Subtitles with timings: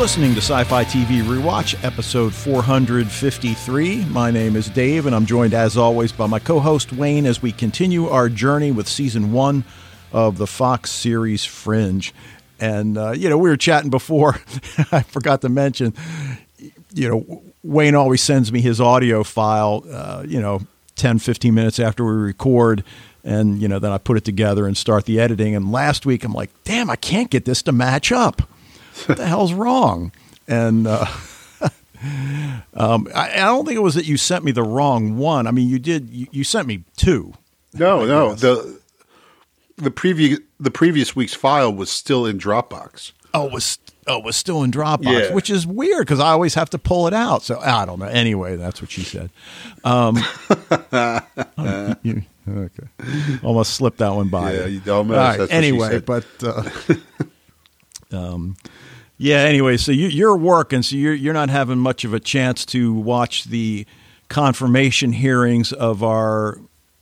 [0.00, 4.06] listening to Sci Fi TV Rewatch, episode 453.
[4.06, 7.42] My name is Dave, and I'm joined, as always, by my co host Wayne as
[7.42, 9.62] we continue our journey with season one
[10.10, 12.14] of the Fox series Fringe.
[12.58, 14.36] And, uh, you know, we were chatting before.
[14.90, 15.92] I forgot to mention,
[16.94, 20.62] you know, Wayne always sends me his audio file, uh, you know,
[20.96, 22.84] 10, 15 minutes after we record.
[23.22, 25.54] And, you know, then I put it together and start the editing.
[25.54, 28.49] And last week I'm like, damn, I can't get this to match up
[29.06, 30.12] what the hell's wrong?
[30.48, 31.06] And uh,
[32.74, 35.46] um, I, I, don't think it was that you sent me the wrong one.
[35.46, 36.10] I mean, you did.
[36.10, 37.34] You, you sent me two.
[37.74, 38.34] No, no.
[38.34, 38.80] The
[39.76, 43.12] the previous the previous week's file was still in Dropbox.
[43.32, 45.34] Oh, it was oh, it was still in Dropbox, yeah.
[45.34, 47.42] which is weird because I always have to pull it out.
[47.42, 48.06] So I don't know.
[48.06, 49.30] Anyway, that's what she said.
[49.84, 50.18] Um,
[50.92, 52.88] oh, you, okay,
[53.42, 54.54] almost slipped that one by.
[54.54, 55.38] Yeah, you almost.
[55.38, 56.26] Right, anyway, but.
[56.42, 56.64] Uh,
[58.12, 58.56] um,
[59.20, 59.40] yeah.
[59.40, 62.94] Anyway, so you, you're working, so you're you're not having much of a chance to
[62.94, 63.86] watch the
[64.28, 66.58] confirmation hearings of our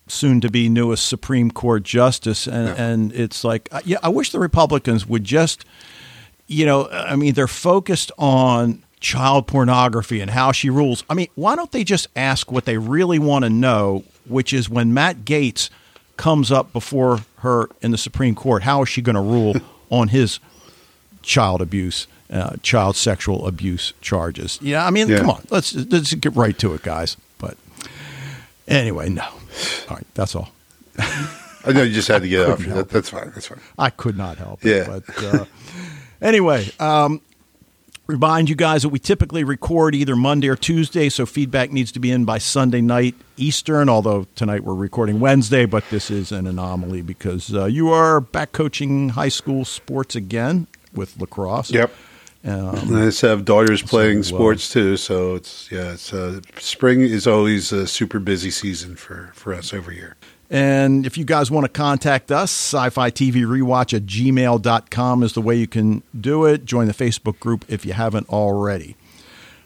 [0.09, 4.33] soon to be newest Supreme Court justice, and, and it's like, uh, yeah, I wish
[4.33, 5.65] the Republicans would just,
[6.49, 11.05] you know, I mean, they're focused on child pornography and how she rules.
[11.09, 14.69] I mean, why don't they just ask what they really want to know, which is
[14.69, 15.71] when Matt Gaetz
[16.17, 19.55] comes up before her in the Supreme Court, how is she going to rule
[19.91, 20.41] on his
[21.29, 24.59] child abuse, uh, child sexual abuse charges.
[24.61, 25.19] Yeah, I mean, yeah.
[25.19, 27.17] come on, let's let's get right to it, guys.
[27.39, 27.57] But
[28.67, 29.23] anyway, no.
[29.89, 30.51] All right, that's all.
[30.99, 32.59] I know you just had to get off.
[32.61, 33.31] That, that's fine.
[33.35, 33.61] That's fine.
[33.79, 34.89] I could not help it.
[34.89, 35.01] Yeah.
[35.07, 35.45] But uh,
[36.23, 37.21] anyway, um,
[38.07, 42.01] remind you guys that we typically record either Monday or Tuesday, so feedback needs to
[42.01, 43.89] be in by Sunday night Eastern.
[43.91, 48.53] Although tonight we're recording Wednesday, but this is an anomaly because uh, you are back
[48.53, 51.71] coaching high school sports again with lacrosse.
[51.71, 51.91] Yep.
[52.45, 55.93] Um, I just have daughters playing so, sports too, so it's yeah.
[55.93, 60.17] It's uh, spring is always a super busy season for for us over here.
[60.51, 65.33] And if you guys want to contact us, sci fi TV rewatch at gmail.com is
[65.33, 66.65] the way you can do it.
[66.65, 68.97] Join the Facebook group if you haven't already.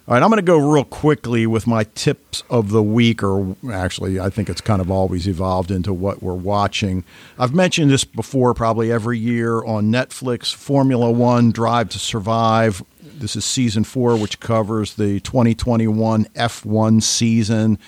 [0.08, 3.54] All right, I'm going to go real quickly with my tips of the week, or
[3.70, 7.04] actually, I think it's kind of always evolved into what we're watching.
[7.38, 12.82] I've mentioned this before, probably every year on Netflix Formula One Drive to Survive.
[13.00, 17.78] This is season four, which covers the 2021 F1 season.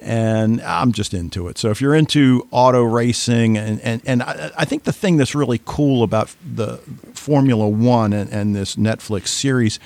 [0.00, 1.56] And I'm just into it.
[1.56, 5.36] So if you're into auto racing, and, and, and I, I think the thing that's
[5.36, 6.78] really cool about the
[7.14, 9.78] Formula One and, and this Netflix series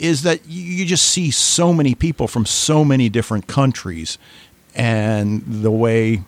[0.00, 4.18] is that you just see so many people from so many different countries
[4.74, 6.22] and the way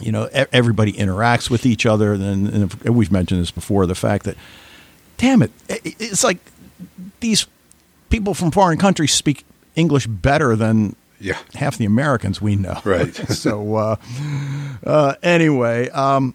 [0.00, 2.12] you know everybody interacts with each other.
[2.12, 4.36] And, we've mentioned this before the fact that
[5.16, 6.38] damn it it's like
[7.20, 7.46] these
[8.10, 9.44] people from foreign countries speak
[9.76, 11.38] english better than yeah.
[11.54, 12.80] half the americans we know.
[12.84, 13.14] Right.
[13.30, 13.96] So uh,
[14.84, 16.34] uh, anyway um,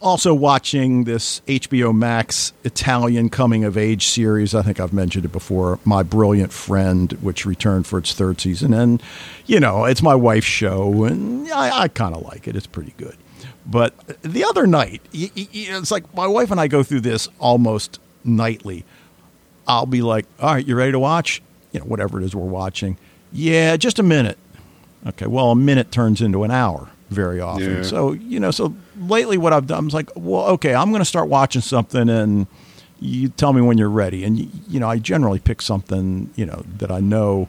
[0.00, 4.54] also watching this HBO Max Italian coming of age series.
[4.54, 5.78] I think I've mentioned it before.
[5.84, 9.02] My Brilliant Friend, which returned for its third season, and
[9.46, 12.56] you know it's my wife's show, and I, I kind of like it.
[12.56, 13.16] It's pretty good.
[13.66, 18.84] But the other night, it's like my wife and I go through this almost nightly.
[19.66, 21.42] I'll be like, "All right, you ready to watch?
[21.72, 22.96] You know, whatever it is we're watching."
[23.32, 24.38] Yeah, just a minute.
[25.06, 27.76] Okay, well, a minute turns into an hour very often.
[27.76, 27.82] Yeah.
[27.82, 31.06] So, you know, so lately what I've done, I'm like, well, okay, I'm going to
[31.06, 32.46] start watching something and
[33.00, 34.24] you tell me when you're ready.
[34.24, 37.48] And, you know, I generally pick something, you know, that I know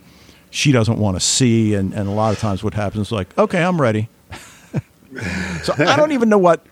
[0.50, 1.74] she doesn't want to see.
[1.74, 4.10] And, and a lot of times what happens is like, okay, I'm ready.
[5.64, 6.66] so I don't even know what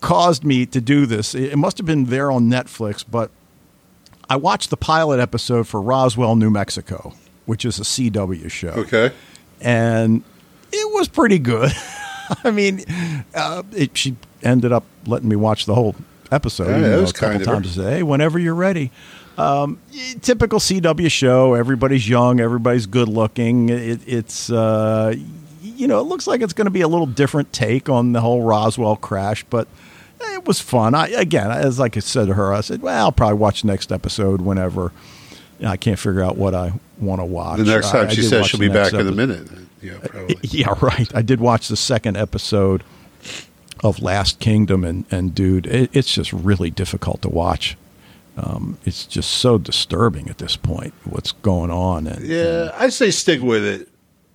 [0.00, 1.34] caused me to do this.
[1.34, 3.30] It must have been there on Netflix, but
[4.28, 7.14] I watched the pilot episode for Roswell, New Mexico,
[7.46, 8.68] which is a CW show.
[8.68, 9.12] Okay.
[9.60, 10.22] And
[10.72, 11.72] it was pretty good.
[12.44, 12.84] I mean,
[13.34, 15.94] uh, it, she ended up letting me watch the whole
[16.30, 18.90] episode yeah, you know, a couple times to say, hey, whenever you're ready.
[19.38, 19.78] Um,
[20.20, 21.54] typical CW show.
[21.54, 22.40] Everybody's young.
[22.40, 23.70] Everybody's good looking.
[23.70, 25.14] It, it's uh,
[25.62, 28.20] you know, it looks like it's going to be a little different take on the
[28.20, 29.66] whole Roswell crash, but
[30.20, 30.94] it was fun.
[30.94, 33.68] I again, as like I said to her, I said, well, I'll probably watch the
[33.68, 34.92] next episode whenever.
[35.64, 37.58] I can't figure out what I want to watch.
[37.58, 39.00] The next time I, she I says she'll be back episode.
[39.00, 39.48] in a minute.
[39.82, 40.36] Yeah, probably.
[40.42, 41.14] Yeah, right.
[41.14, 42.82] I did watch the second episode
[43.82, 47.76] of Last Kingdom, and and dude, it, it's just really difficult to watch.
[48.36, 50.94] Um, it's just so disturbing at this point.
[51.04, 52.06] What's going on?
[52.06, 53.88] And, yeah, I say stick with it.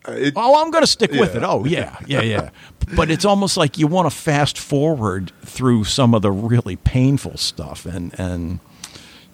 [0.08, 1.20] Uh, it oh, I'm going to stick yeah.
[1.20, 1.44] with it.
[1.44, 2.50] Oh, yeah, yeah, yeah.
[2.96, 7.38] but it's almost like you want to fast forward through some of the really painful
[7.38, 8.60] stuff, and and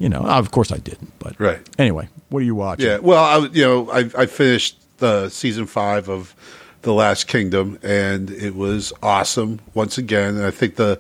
[0.02, 1.14] you know, of course I didn't.
[1.20, 1.60] But Right.
[1.78, 2.88] Anyway, what are you watching?
[2.88, 6.36] Yeah, well, I you know I I finished the season five of
[6.82, 10.36] the Last Kingdom, and it was awesome once again.
[10.36, 11.00] And I think the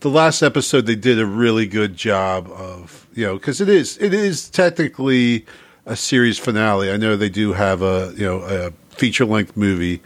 [0.00, 3.98] the last episode they did a really good job of you know because it is
[3.98, 5.44] it is technically
[5.84, 6.90] a series finale.
[6.90, 10.00] I know they do have a you know a feature length movie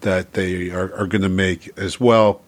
[0.00, 2.40] that they are, are going to make as well.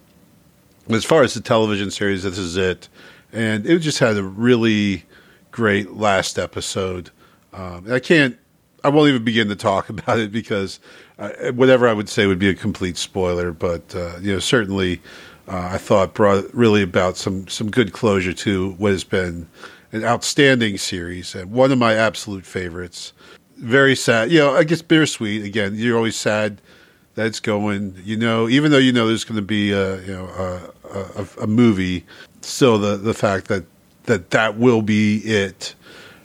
[0.89, 2.89] As far as the television series, this is it,
[3.33, 5.05] and it just had a really
[5.51, 7.11] great last episode.
[7.53, 8.39] Um, I can't,
[8.85, 10.81] I won't even begin to talk about it because
[11.19, 13.53] uh, whatever I would say would be a complete spoiler.
[13.53, 15.01] But uh, you know, certainly,
[15.49, 19.49] uh, I thought brought really about some some good closure to what has been
[19.93, 23.13] an outstanding series and one of my absolute favorites.
[23.57, 24.57] Very sad, you know.
[24.57, 25.45] I guess bittersweet.
[25.45, 26.61] Again, you're always sad
[27.15, 27.95] that it's going.
[28.03, 31.43] You know, even though you know there's going to be a you know a, a,
[31.43, 32.07] a movie,
[32.41, 33.65] still the the fact that
[34.11, 35.75] that that will be it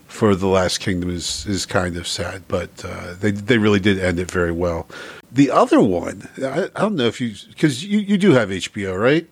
[0.08, 4.00] for the Last Kingdom is is kind of sad, but uh, they they really did
[4.00, 4.88] end it very well.
[5.32, 9.00] The other one, I, I don't know if you because you, you do have HBO,
[9.00, 9.28] right?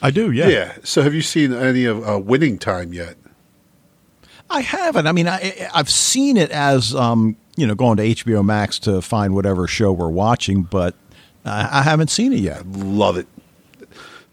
[0.00, 0.30] I do.
[0.32, 0.48] Yeah.
[0.48, 0.76] Yeah.
[0.82, 3.16] So have you seen any of uh, Winning Time yet?
[4.50, 5.06] I haven't.
[5.06, 9.00] I mean, I, I've seen it as um, you know going to HBO Max to
[9.02, 10.94] find whatever show we're watching, but
[11.44, 12.66] I, I haven't seen it yet.
[12.66, 13.26] Love it.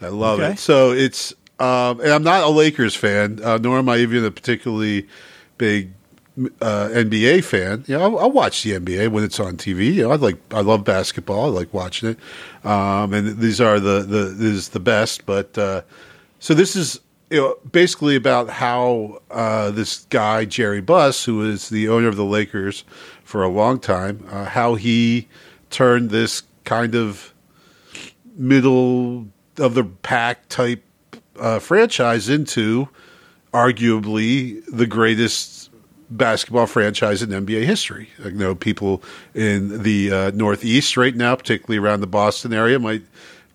[0.02, 0.54] I love Okay.
[0.54, 0.60] it.
[0.60, 4.32] So it's, um, and I'm not a Lakers fan, uh, nor am I even a
[4.32, 5.08] particularly
[5.58, 5.92] big
[6.62, 7.84] uh, NBA fan.
[7.88, 9.94] You know, I'll, I'll watch the NBA when it's on TV.
[9.94, 11.46] You know, I like, I love basketball.
[11.46, 12.66] I like watching it.
[12.66, 15.26] Um, and these are the the is the best.
[15.26, 15.82] But uh,
[16.40, 21.70] so this is you know basically about how uh, this guy Jerry Buss, who is
[21.70, 22.84] the owner of the Lakers
[23.24, 25.28] for a long time, uh, how he
[25.70, 27.34] turned this kind of
[28.36, 29.28] middle
[29.58, 30.84] of the pack type
[31.40, 32.90] uh, franchise into
[33.54, 35.70] arguably the greatest
[36.10, 38.10] basketball franchise in NBA history.
[38.24, 39.04] I know people
[39.34, 43.04] in the uh, Northeast right now, particularly around the Boston area, might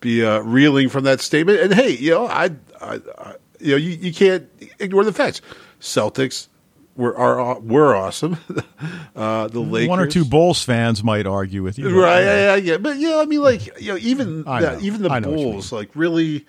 [0.00, 1.60] be uh, reeling from that statement.
[1.60, 2.50] And hey, you know, I,
[2.80, 4.48] I, I you know, you, you can't
[4.78, 5.40] ignore the facts.
[5.80, 6.48] Celtics
[6.96, 8.36] were are were awesome.
[9.16, 12.20] uh, the Lakers, One or two Bulls fans might argue with you, right?
[12.20, 12.76] Yeah, yeah, yeah.
[12.78, 15.38] But yeah, I mean, like you know, even I the- even the I know what
[15.40, 16.46] you Bulls, like really,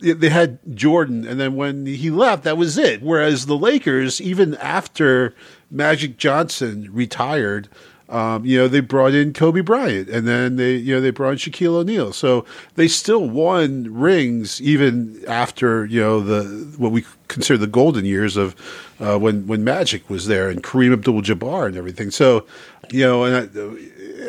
[0.00, 3.02] they- had Jordan, and then when he left, that was it.
[3.02, 5.34] Whereas the Lakers, even after
[5.70, 7.68] Magic Johnson retired.
[8.08, 11.30] Um, you know, they brought in Kobe Bryant and then they, you know, they brought
[11.30, 12.12] in Shaquille O'Neal.
[12.12, 12.44] So
[12.76, 16.44] they still won rings even after, you know, the,
[16.78, 18.54] what we consider the golden years of,
[19.00, 22.12] uh, when, when Magic was there and Kareem Abdul Jabbar and everything.
[22.12, 22.46] So,
[22.92, 23.50] you know, and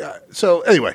[0.02, 0.94] I, so anyway,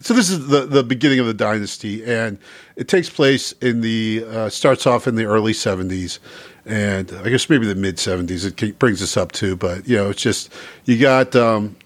[0.00, 2.38] so this is the the beginning of the dynasty, and
[2.76, 6.20] it takes place in the uh, starts off in the early seventies,
[6.64, 8.44] and I guess maybe the mid seventies.
[8.44, 10.52] It brings us up to, but you know, it's just
[10.84, 11.76] you got um,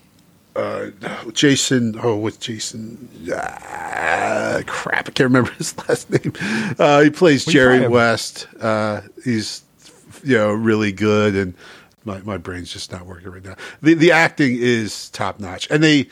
[0.57, 0.91] uh,
[1.33, 1.99] Jason.
[2.03, 3.09] Oh, what's Jason?
[3.33, 6.32] Ah, crap, I can't remember his last name.
[6.79, 7.87] Uh, he plays We Jerry.
[7.89, 8.46] West.
[8.61, 9.63] Uh, he's
[10.23, 11.55] you know really good and
[12.05, 15.82] my, my brain's just not working right now the the acting is top notch and
[15.82, 16.06] they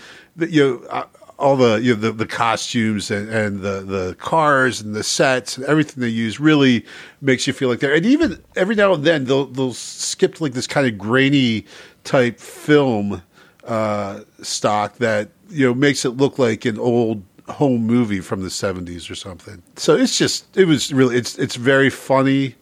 [0.49, 1.07] you know
[1.39, 5.57] all the you know the, the costumes and, and the the cars and the sets
[5.57, 6.85] and everything they use really
[7.21, 10.43] makes you feel like they're and even every now and then they'll they'll skip to
[10.43, 11.65] like this kind of grainy
[12.05, 13.23] type film
[13.65, 18.49] uh, stock that you know makes it look like an old home movie from the
[18.49, 19.63] 70s or something.
[19.77, 22.57] So it's just it was really it's it's very funny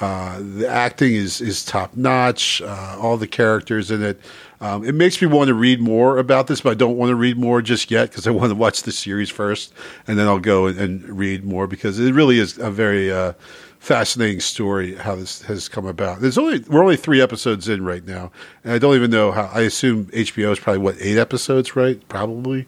[0.00, 2.60] uh, the acting is is top notch.
[2.62, 4.20] Uh, all the characters in it.
[4.60, 7.14] Um, it makes me want to read more about this, but I don't want to
[7.14, 9.72] read more just yet because I want to watch the series first,
[10.06, 13.34] and then I'll go and, and read more because it really is a very uh,
[13.78, 16.20] fascinating story how this has come about.
[16.20, 18.32] There's only we're only three episodes in right now,
[18.64, 19.50] and I don't even know how.
[19.52, 22.06] I assume HBO is probably what eight episodes, right?
[22.08, 22.66] Probably.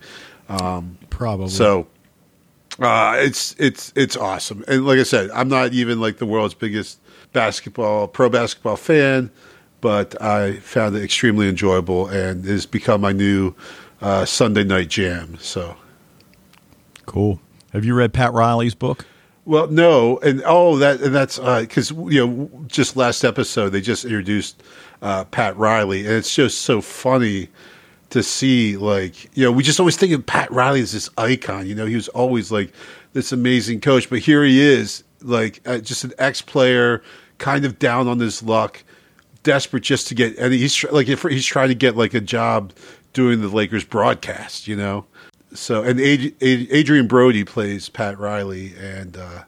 [1.11, 1.49] Probably.
[1.49, 1.87] So
[2.81, 6.55] uh, it's it's it's awesome, and like I said, I'm not even like the world's
[6.55, 7.01] biggest
[7.33, 9.31] basketball pro basketball fan,
[9.81, 13.55] but I found it extremely enjoyable, and has become my new
[14.01, 15.37] uh, Sunday night jam.
[15.41, 15.77] So,
[17.07, 17.41] cool.
[17.73, 19.05] Have you read Pat Riley's book?
[19.49, 24.05] well, no, and oh, that and that's because you know just last episode they just
[24.05, 24.63] introduced
[25.01, 27.49] uh, Pat Riley, and it's just so funny
[28.11, 31.67] to see like you know we just always think of Pat Riley as this icon.
[31.67, 32.75] You know, he was always like
[33.15, 37.03] this amazing coach, but here he is, like uh, just an ex player,
[37.39, 38.83] kind of down on his luck,
[39.43, 40.37] desperate just to get.
[40.39, 42.73] And he's like if he's trying to get like a job
[43.13, 44.69] doing the Lakers broadcast.
[44.69, 45.07] You know,
[45.55, 49.45] so and Ad- Ad- Adrien Brody plays Pat Riley, and uh,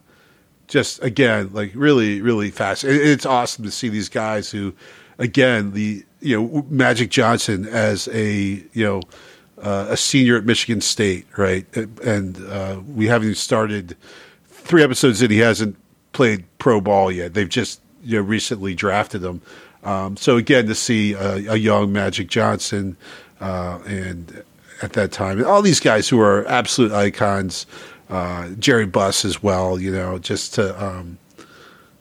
[0.68, 2.84] just again, like really, really fast.
[2.84, 4.74] It, it's awesome to see these guys who,
[5.18, 9.02] again, the you know Magic Johnson as a you know
[9.62, 11.66] uh, a senior at Michigan State, right?
[11.76, 13.96] And uh, we haven't started
[14.70, 15.76] three episodes that He hasn't
[16.12, 17.34] played pro ball yet.
[17.34, 19.42] They've just you know recently drafted him.
[19.82, 22.96] Um, so again, to see a, a young Magic Johnson
[23.40, 24.44] uh, and
[24.80, 27.66] at that time, and all these guys who are absolute icons,
[28.10, 29.80] uh, Jerry Buss as well.
[29.80, 31.18] You know, just to um,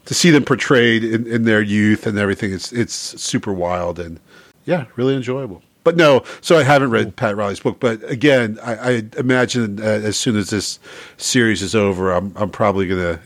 [0.05, 4.19] to see them portrayed in, in their youth and everything, it's it's super wild and
[4.65, 5.63] yeah, really enjoyable.
[5.89, 7.79] But no, so I haven't read Pat Riley's book.
[7.79, 10.77] But again, I, I imagine uh, as soon as this
[11.17, 13.19] series is over, I'm I'm probably gonna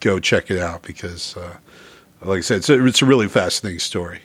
[0.00, 1.56] go check it out because, uh,
[2.20, 4.20] like I said, it's a, it's a really fascinating story.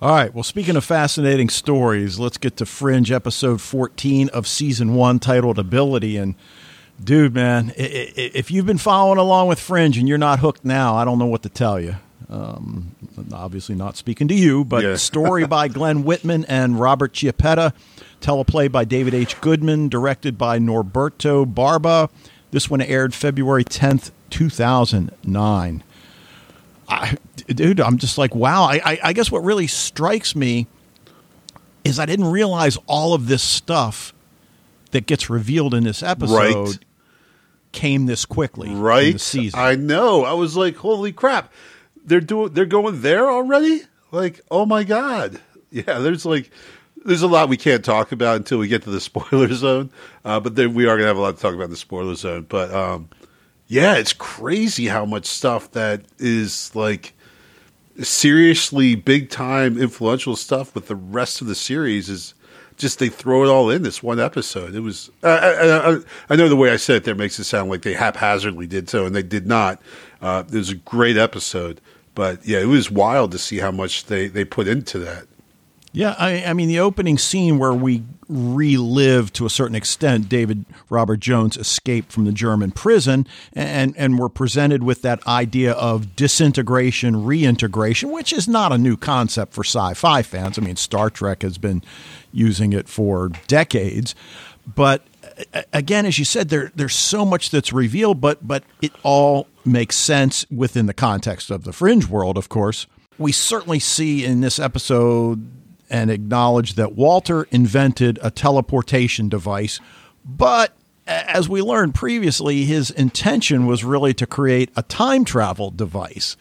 [0.00, 0.32] All right.
[0.32, 5.58] Well, speaking of fascinating stories, let's get to Fringe episode 14 of season one titled
[5.58, 6.18] Ability.
[6.18, 6.36] And,
[7.02, 11.04] dude, man, if you've been following along with Fringe and you're not hooked now, I
[11.04, 11.96] don't know what to tell you.
[12.28, 12.96] Um,
[13.32, 14.96] obviously, not speaking to you, but yeah.
[14.96, 17.72] story by Glen Whitman and Robert Chiappetta,
[18.20, 19.40] teleplay by David H.
[19.40, 22.10] Goodman, directed by Norberto Barba.
[22.50, 25.82] This one aired February 10th, 2009.
[26.88, 27.16] I,
[27.46, 28.64] dude, I'm just like, wow.
[28.64, 30.66] I, I, I guess what really strikes me
[31.84, 34.12] is I didn't realize all of this stuff
[34.90, 36.78] that gets revealed in this episode right.
[37.72, 38.70] came this quickly.
[38.70, 39.20] Right.
[39.20, 39.58] season.
[39.58, 40.24] I know.
[40.24, 41.52] I was like, holy crap.
[42.06, 43.82] They're doing they're going there already?
[44.10, 45.40] Like, oh my God.
[45.70, 46.50] Yeah, there's like
[47.04, 49.90] there's a lot we can't talk about until we get to the spoiler zone.
[50.24, 52.14] Uh, but then we are gonna have a lot to talk about in the spoiler
[52.14, 52.46] zone.
[52.48, 53.08] But um,
[53.66, 57.14] yeah, it's crazy how much stuff that is like
[58.02, 62.34] seriously big time influential stuff with the rest of the series is
[62.76, 64.74] just they throw it all in this one episode.
[64.74, 65.98] It was I, I,
[66.30, 68.88] I know the way I said it there makes it sound like they haphazardly did
[68.88, 69.80] so, and they did not.
[70.20, 71.80] Uh, it was a great episode,
[72.16, 75.26] but yeah, it was wild to see how much they they put into that.
[75.92, 80.66] Yeah, I, I, mean the opening scene where we relive to a certain extent David
[80.90, 86.16] Robert Jones' escape from the German prison, and and we're presented with that idea of
[86.16, 90.58] disintegration, reintegration, which is not a new concept for sci-fi fans.
[90.58, 91.82] I mean, Star Trek has been
[92.32, 94.14] using it for decades,
[94.66, 95.02] but
[95.72, 99.96] again, as you said, there there's so much that's revealed, but but it all makes
[99.96, 102.86] sense within the context of the fringe world, of course.
[103.18, 105.50] We certainly see in this episode
[105.88, 109.80] and acknowledge that Walter invented a teleportation device,
[110.24, 116.36] but as we learned previously, his intention was really to create a time travel device.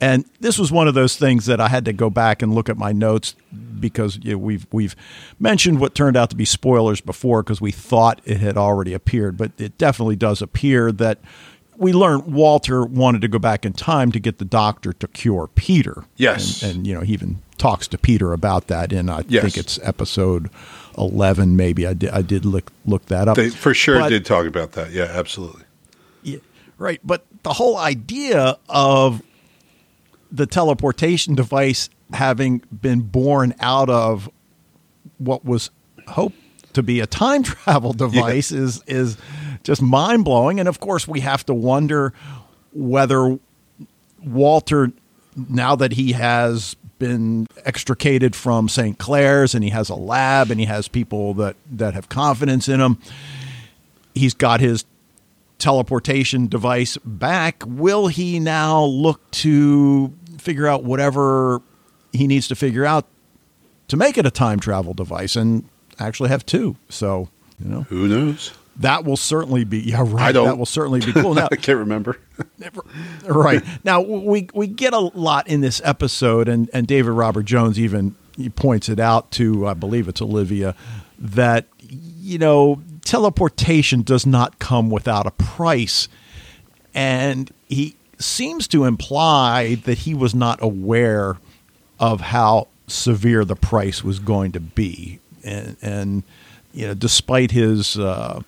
[0.00, 2.68] And this was one of those things that I had to go back and look
[2.68, 3.34] at my notes
[3.78, 4.96] because you know, we've we've
[5.38, 9.36] mentioned what turned out to be spoilers before because we thought it had already appeared,
[9.36, 11.18] but it definitely does appear that
[11.76, 15.48] we learned Walter wanted to go back in time to get the doctor to cure
[15.54, 16.04] Peter.
[16.16, 19.42] Yes, and, and you know he even talks to Peter about that in I yes.
[19.42, 20.50] think it's episode
[20.96, 21.56] eleven.
[21.56, 23.36] Maybe I did I did look look that up.
[23.36, 24.90] They for sure but, did talk about that.
[24.90, 25.62] Yeah, absolutely.
[26.22, 26.38] Yeah,
[26.78, 27.00] right.
[27.04, 29.22] But the whole idea of
[30.30, 34.30] the teleportation device having been born out of
[35.18, 35.70] what was
[36.08, 36.36] hoped
[36.74, 38.60] to be a time travel device yeah.
[38.60, 39.16] is is
[39.62, 40.60] just mind blowing.
[40.60, 42.12] And of course, we have to wonder
[42.72, 43.38] whether
[44.22, 44.92] Walter,
[45.48, 48.98] now that he has been extricated from St.
[48.98, 52.80] Clair's and he has a lab and he has people that, that have confidence in
[52.80, 52.98] him,
[54.14, 54.84] he's got his
[55.58, 57.62] teleportation device back.
[57.66, 61.62] Will he now look to figure out whatever
[62.12, 63.06] he needs to figure out
[63.88, 66.76] to make it a time travel device and actually have two?
[66.88, 67.28] So,
[67.62, 68.52] you know, who knows?
[68.78, 70.28] That will certainly be yeah right.
[70.28, 70.46] I don't.
[70.46, 71.34] That will certainly be cool.
[71.34, 72.18] Now, I can't remember.
[73.26, 77.78] right now, we we get a lot in this episode, and and David Robert Jones
[77.78, 80.74] even he points it out to I believe it's Olivia
[81.18, 86.08] that you know teleportation does not come without a price,
[86.92, 91.36] and he seems to imply that he was not aware
[92.00, 96.22] of how severe the price was going to be, and and
[96.72, 97.98] you know despite his.
[97.98, 98.42] Uh,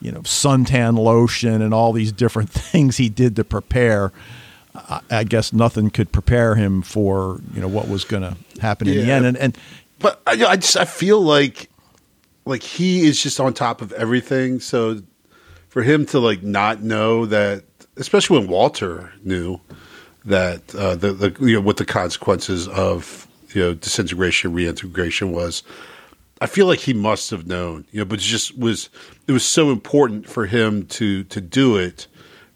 [0.00, 4.12] you know, suntan lotion and all these different things he did to prepare.
[4.74, 8.86] I, I guess nothing could prepare him for you know what was going to happen
[8.86, 8.94] yeah.
[8.94, 9.26] in the end.
[9.26, 9.58] And, and
[9.98, 11.68] but I, I just I feel like
[12.44, 14.60] like he is just on top of everything.
[14.60, 15.02] So
[15.68, 17.64] for him to like not know that,
[17.96, 19.60] especially when Walter knew
[20.24, 25.62] that uh, the, the you know what the consequences of you know disintegration reintegration was
[26.40, 28.90] I feel like he must have known, you know, but it just was
[29.26, 32.06] it was so important for him to to do it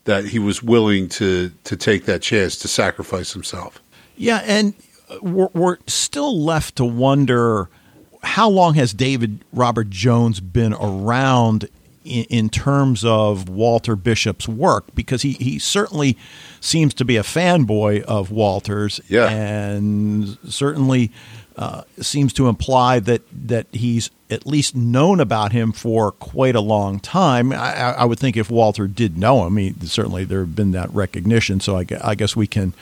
[0.04, 3.80] that he was willing to to take that chance to sacrifice himself.
[4.16, 4.74] Yeah, and
[5.20, 7.68] we're, we're still left to wonder
[8.22, 11.68] how long has David Robert Jones been around
[12.04, 14.94] in, in, terms of Walter Bishop's work?
[14.94, 16.16] Because he, he certainly
[16.60, 19.28] seems to be a fanboy of Walter's, yeah.
[19.28, 21.10] and certainly
[21.56, 26.60] uh, seems to imply that that he's at least known about him for quite a
[26.60, 27.52] long time.
[27.52, 30.92] I, I would think if Walter did know him, he, certainly there have been that
[30.94, 31.60] recognition.
[31.60, 32.72] So I, I guess we can,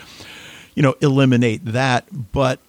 [0.75, 2.07] you know, eliminate that.
[2.33, 2.61] But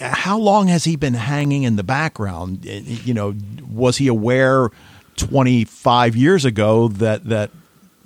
[0.00, 2.64] how long has he been hanging in the background?
[2.64, 3.34] You know,
[3.70, 4.70] was he aware
[5.16, 7.50] 25 years ago that that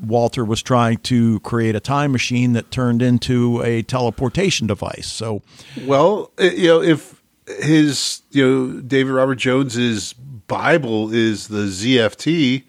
[0.01, 5.07] Walter was trying to create a time machine that turned into a teleportation device?
[5.07, 5.43] So,
[5.83, 7.14] well, you know, if
[7.47, 12.65] his you know David Robert Jones's Bible is the ZFT,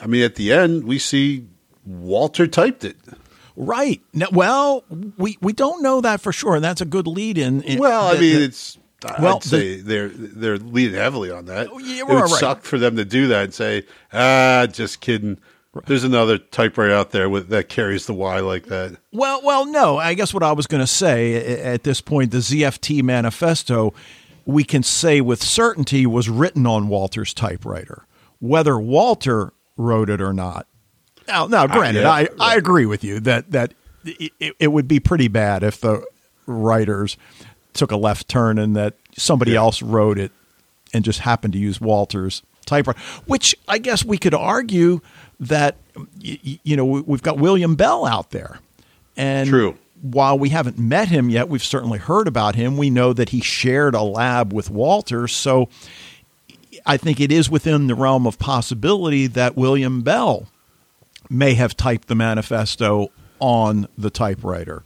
[0.00, 1.46] I mean, at the end we see
[1.84, 2.96] Walter typed it.
[3.56, 4.00] Right.
[4.12, 4.84] Now, well,
[5.16, 7.62] we, we don't know that for sure, and that's a good lead in.
[7.62, 8.78] in well, the, I mean, the, it's
[9.20, 11.68] well, I'd say the, they're they're leading heavily on that.
[11.80, 12.30] Yeah, it would right.
[12.30, 15.38] suck for them to do that and say, ah, just kidding.
[15.86, 18.96] There's another typewriter out there with, that carries the Y like that.
[19.12, 19.98] Well, well, no.
[19.98, 23.94] I guess what I was going to say at this point, the ZFT manifesto,
[24.44, 28.04] we can say with certainty was written on Walter's typewriter.
[28.40, 30.66] Whether Walter wrote it or not,
[31.28, 34.88] now, now, granted, uh, yeah, I, I agree with you that that it, it, would
[34.88, 36.02] be pretty bad if the
[36.46, 37.18] writers
[37.74, 39.58] took a left turn and that somebody yeah.
[39.58, 40.32] else wrote it
[40.94, 43.00] and just happened to use Walter's typewriter.
[43.26, 45.00] Which I guess we could argue
[45.40, 45.76] that
[46.20, 48.60] you, know we've got William Bell out there,
[49.16, 49.78] and True.
[50.00, 52.76] While we haven't met him yet, we've certainly heard about him.
[52.76, 55.68] We know that he shared a lab with Walter, so
[56.86, 60.46] I think it is within the realm of possibility that William Bell
[61.28, 64.84] may have typed the manifesto on the typewriter.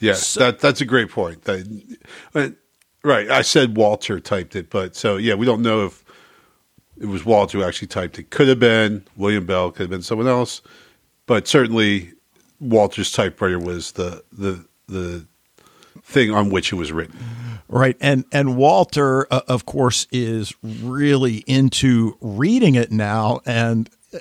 [0.00, 1.44] Yes, so, that that's a great point.
[1.44, 1.82] That,
[2.34, 2.48] uh,
[3.02, 6.04] right, I said Walter typed it, but so yeah, we don't know if
[7.00, 8.30] it was Walter who actually typed it.
[8.30, 10.62] Could have been William Bell, could have been someone else,
[11.26, 12.12] but certainly
[12.60, 15.26] Walter's typewriter was the the the
[16.02, 17.16] thing on which it was written.
[17.68, 23.90] Right, and and Walter, uh, of course, is really into reading it now, and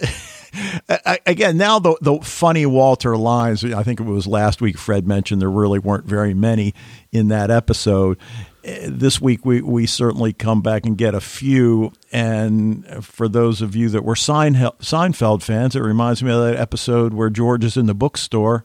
[1.25, 3.63] again, now the the funny Walter lines.
[3.63, 4.77] I think it was last week.
[4.77, 6.73] Fred mentioned there really weren't very many
[7.11, 8.17] in that episode.
[8.63, 11.91] Eh, this week we we certainly come back and get a few.
[12.11, 17.13] And for those of you that were Seinfeld fans, it reminds me of that episode
[17.13, 18.63] where George is in the bookstore.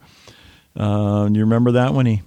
[0.77, 2.23] Uh, you remember that when he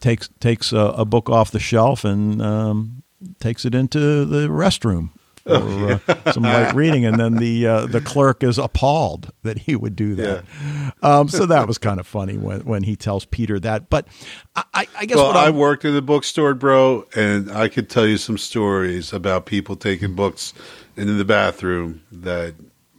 [0.00, 3.02] takes takes a, a book off the shelf and um,
[3.40, 5.10] takes it into the restroom
[5.50, 9.76] or uh, some light reading, and then the uh, the clerk is appalled that he
[9.76, 10.44] would do that.
[10.44, 10.90] Yeah.
[11.02, 13.88] Um, so that was kind of funny when when he tells Peter that.
[13.88, 14.08] But
[14.56, 18.16] I, I guess well, I worked in the bookstore, bro, and I could tell you
[18.16, 20.52] some stories about people taking books
[20.96, 22.54] into the bathroom that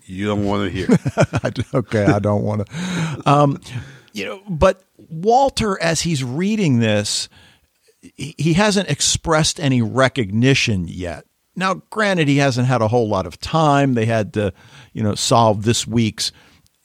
[0.06, 0.88] you don't want to hear.
[1.74, 3.22] okay, I don't want to.
[3.26, 3.60] Um,
[4.14, 7.28] you know, but Walter, as he's reading this,
[8.16, 11.27] he hasn't expressed any recognition yet
[11.58, 13.96] now, granted, he hasn't had a whole lot of time.
[13.96, 14.54] They had to,
[14.94, 16.32] you know, solve this week's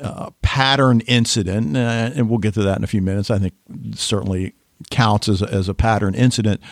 [0.00, 3.30] uh, pattern incident, uh, and we'll get to that in a few minutes.
[3.30, 3.52] I think
[3.94, 4.54] certainly
[4.90, 6.62] counts as a, as a pattern incident,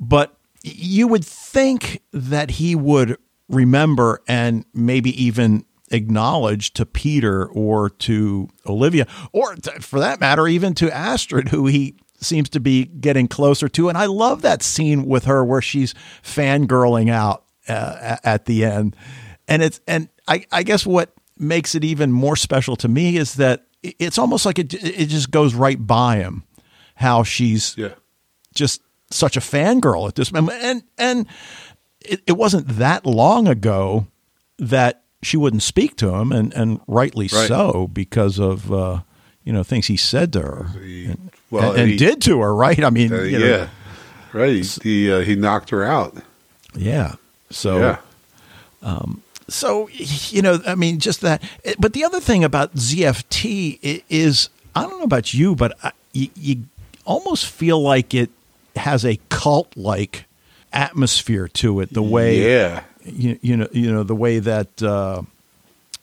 [0.00, 3.16] but you would think that he would
[3.48, 10.48] remember and maybe even acknowledge to Peter or to Olivia, or to, for that matter,
[10.48, 13.88] even to Astrid, who he seems to be getting closer to.
[13.88, 18.96] And I love that scene with her where she's fangirling out uh, at the end.
[19.48, 23.34] And it's and I, I guess what makes it even more special to me is
[23.34, 26.42] that it's almost like it it just goes right by him
[26.96, 27.94] how she's yeah.
[28.54, 30.62] just such a fangirl at this moment.
[30.62, 31.26] And and
[32.00, 34.06] it, it wasn't that long ago
[34.58, 37.48] that she wouldn't speak to him, and and rightly right.
[37.48, 39.02] so because of uh,
[39.44, 40.70] you know things he said to her.
[40.82, 42.82] He, and, well, and, and he, did to her, right?
[42.82, 43.68] I mean, uh, yeah, know,
[44.32, 44.78] right.
[44.82, 46.16] He uh, he knocked her out.
[46.74, 47.14] Yeah.
[47.50, 47.98] So, yeah.
[48.82, 51.42] Um, so you know, I mean, just that.
[51.78, 56.28] But the other thing about ZFT is, I don't know about you, but I, you,
[56.34, 56.64] you
[57.04, 58.30] almost feel like it
[58.74, 60.24] has a cult like
[60.72, 61.92] atmosphere to it.
[61.92, 64.82] The way, yeah, you, you know, you know, the way that.
[64.82, 65.22] Uh,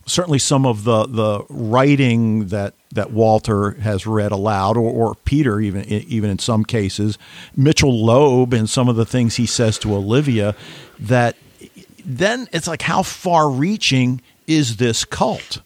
[0.06, 5.60] certainly some of the, the writing that, that Walter has read aloud, or, or Peter,
[5.60, 7.18] even even in some cases,
[7.56, 10.56] Mitchell Loeb, and some of the things he says to Olivia,
[11.00, 11.36] that
[12.06, 15.62] then it's like how far reaching is this cult?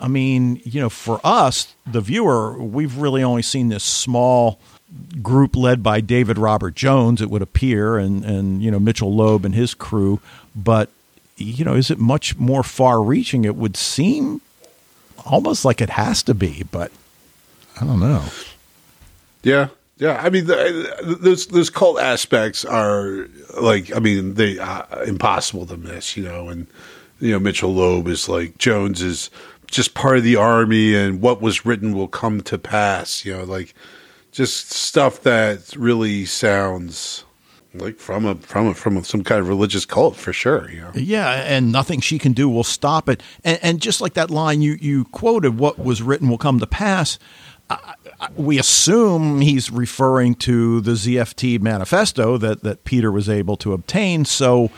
[0.00, 4.58] I mean, you know, for us, the viewer, we've really only seen this small
[5.22, 9.44] group led by David Robert Jones, it would appear, and, and you know, Mitchell Loeb
[9.44, 10.20] and his crew.
[10.56, 10.90] But,
[11.42, 13.44] you know, is it much more far reaching?
[13.44, 14.40] It would seem
[15.24, 16.92] almost like it has to be, but
[17.80, 18.24] I don't know.
[19.42, 20.20] Yeah, yeah.
[20.22, 23.28] I mean, those those cult aspects are
[23.60, 26.16] like, I mean, they uh, impossible to miss.
[26.16, 26.66] You know, and
[27.20, 29.30] you know, Mitchell Loeb is like Jones is
[29.66, 33.24] just part of the army, and what was written will come to pass.
[33.24, 33.74] You know, like
[34.30, 37.24] just stuff that really sounds
[37.74, 40.70] like from a from a, from some kind of religious cult for sure.
[40.70, 40.90] You know?
[40.94, 43.22] Yeah, and nothing she can do will stop it.
[43.44, 46.66] And, and just like that line you you quoted, what was written will come to
[46.66, 47.18] pass.
[47.70, 53.56] I, I, we assume he's referring to the ZFT manifesto that that Peter was able
[53.58, 54.24] to obtain.
[54.24, 54.70] So,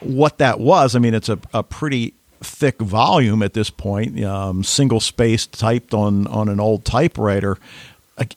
[0.00, 4.64] what that was, I mean, it's a, a pretty thick volume at this point, um,
[4.64, 7.58] single spaced, typed on on an old typewriter.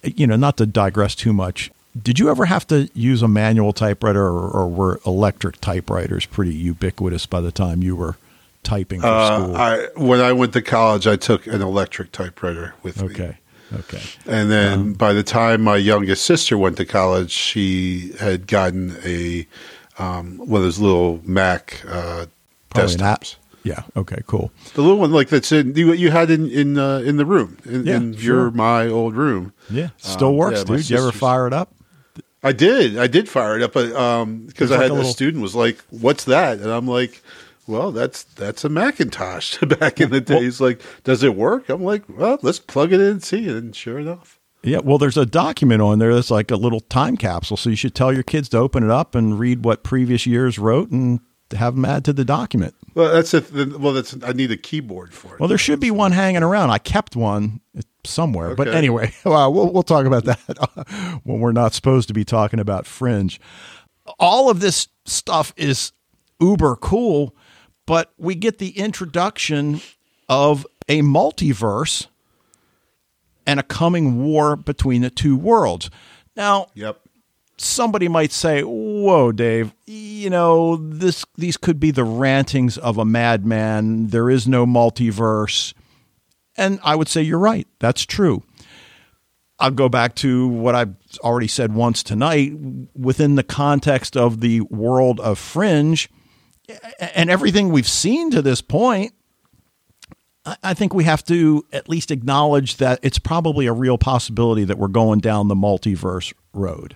[0.04, 1.70] You know, not to digress too much
[2.02, 6.54] did you ever have to use a manual typewriter, or, or were electric typewriters pretty
[6.54, 8.18] ubiquitous by the time you were
[8.64, 9.56] typing for uh, school?
[9.56, 13.08] I, when I went to college, I took an electric typewriter with okay.
[13.08, 13.14] me.
[13.14, 13.38] Okay.
[13.74, 14.02] Okay.
[14.28, 18.98] And then um, by the time my youngest sister went to college, she had gotten
[19.04, 19.48] a
[19.98, 22.28] um, one of those little Mac uh,
[22.76, 23.38] desktops.
[23.64, 23.84] Yeah.
[23.98, 24.22] Okay.
[24.28, 24.52] Cool.
[24.76, 27.58] The little one, like that's in you, you had in in uh, in the room
[27.66, 28.22] in, yeah, in sure.
[28.22, 29.54] your my old room.
[29.70, 29.90] Yeah.
[29.98, 30.90] Still um, works, yeah, dude.
[30.90, 31.74] You ever fire it up?
[32.46, 32.98] I did.
[32.98, 35.56] I did fire it up, but um, because I like had a little- student was
[35.56, 37.22] like, "What's that?" And I'm like,
[37.68, 41.84] "Well, that's that's a Macintosh." Back in the day, he's like, "Does it work?" I'm
[41.84, 45.26] like, "Well, let's plug it in and see." And sure enough, Yeah, well, there's a
[45.26, 47.58] document on there that's like a little time capsule.
[47.58, 50.60] So you should tell your kids to open it up and read what previous years
[50.60, 51.20] wrote and
[51.56, 52.74] have them add to the document.
[52.94, 53.44] well, that's a
[53.78, 55.40] well, that's I need a keyboard for it.
[55.40, 56.70] Well, there should be one hanging around.
[56.70, 58.56] I kept one uh, somewhere.
[58.56, 62.60] But anyway, well, we'll, we'll talk about that when we're not supposed to be talking
[62.60, 63.40] about Fringe.
[64.20, 65.92] All of this stuff is
[66.40, 67.36] uber cool,
[67.86, 69.82] but we get the introduction
[70.30, 72.08] of a multiverse
[73.48, 75.90] and a coming war between the two worlds.
[76.36, 77.00] Now, Yep.
[77.58, 83.06] Somebody might say, "Whoa, Dave, you know this these could be the rantings of a
[83.06, 84.08] madman.
[84.08, 85.74] There is no multiverse."
[86.58, 87.68] And I would say you're right.
[87.80, 88.44] That's true.
[89.60, 92.54] I'll go back to what I've already said once tonight
[92.94, 96.10] within the context of the world of Fringe
[97.00, 99.14] and everything we've seen to this point.
[100.46, 104.64] I- I think we have to at least acknowledge that it's probably a real possibility
[104.66, 106.96] that we're going down the multiverse road.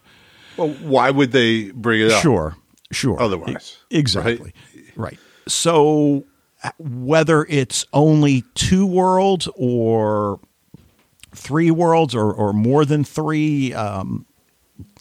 [0.59, 2.21] Well, why would they bring it up?
[2.21, 2.55] Sure,
[2.91, 3.21] sure.
[3.21, 4.53] Otherwise, exactly.
[4.95, 5.17] Right.
[5.47, 6.25] So
[6.63, 10.39] uh, whether it's only two worlds or
[11.33, 14.25] three worlds or, or more than three, um,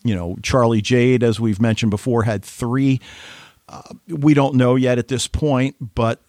[0.04, 3.00] you know, Charlie Jade, as we've mentioned before, had three.
[3.68, 6.22] Uh, we don't know yet at this point, but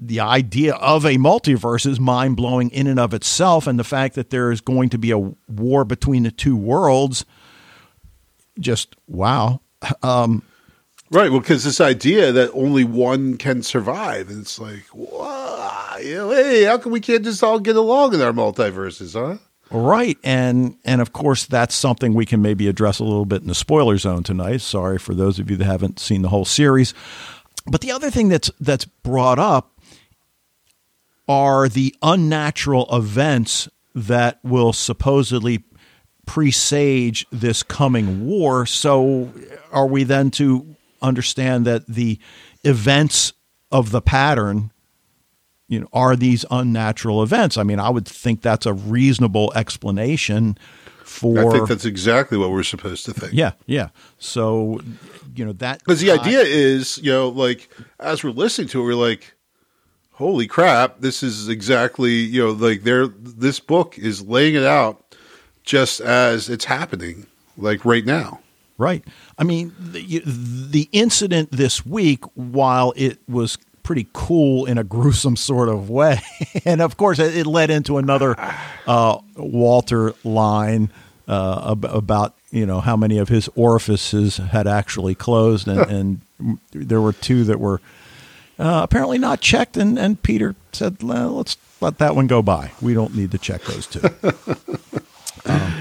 [0.00, 3.66] the idea of a multiverse is mind blowing in and of itself.
[3.66, 7.26] And the fact that there is going to be a war between the two worlds,
[8.58, 9.60] just wow.
[10.02, 10.42] Um,
[11.10, 11.30] Right.
[11.30, 16.30] Well, because this idea that only one can survive, and it's like, wow, you know,
[16.30, 19.38] hey, how come we can't just all get along in our multiverses, huh?
[19.70, 23.48] Right, and and of course that's something we can maybe address a little bit in
[23.48, 24.60] the spoiler zone tonight.
[24.60, 26.94] Sorry for those of you that haven't seen the whole series.
[27.66, 29.80] But the other thing that's that's brought up
[31.28, 35.64] are the unnatural events that will supposedly
[36.26, 38.66] presage this coming war.
[38.66, 39.32] So
[39.72, 42.18] are we then to understand that the
[42.64, 43.32] events
[43.70, 44.70] of the pattern
[45.68, 50.56] you know are these unnatural events i mean i would think that's a reasonable explanation
[51.04, 53.32] for I think that's exactly what we're supposed to think.
[53.32, 54.80] yeah yeah so
[55.34, 57.68] you know that Because the idea is, you know, like
[58.00, 59.34] as we're listening to it, we're like,
[60.12, 61.00] "Holy crap!
[61.00, 63.06] This is exactly, you know, like there.
[63.06, 65.05] This book is laying it out
[65.66, 67.26] just as it's happening,
[67.58, 68.40] like right now."
[68.78, 69.04] Right.
[69.38, 75.36] I mean, the, the incident this week, while it was pretty cool in a gruesome
[75.36, 76.20] sort of way,
[76.64, 78.34] and of course, it, led into another
[78.86, 80.90] uh, Walter line
[81.28, 86.58] uh, ab- about you know how many of his orifices had actually closed, and, and
[86.72, 87.80] there were two that were
[88.58, 92.72] uh, apparently not checked, and, and Peter said, "Well, "Let's let that one go by.
[92.82, 94.00] We don't need to check those two.
[95.48, 95.72] Um,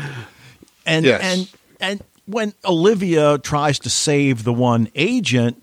[0.85, 1.21] and Yes.
[1.23, 1.49] and
[1.79, 5.61] and when Olivia tries to save the one agent,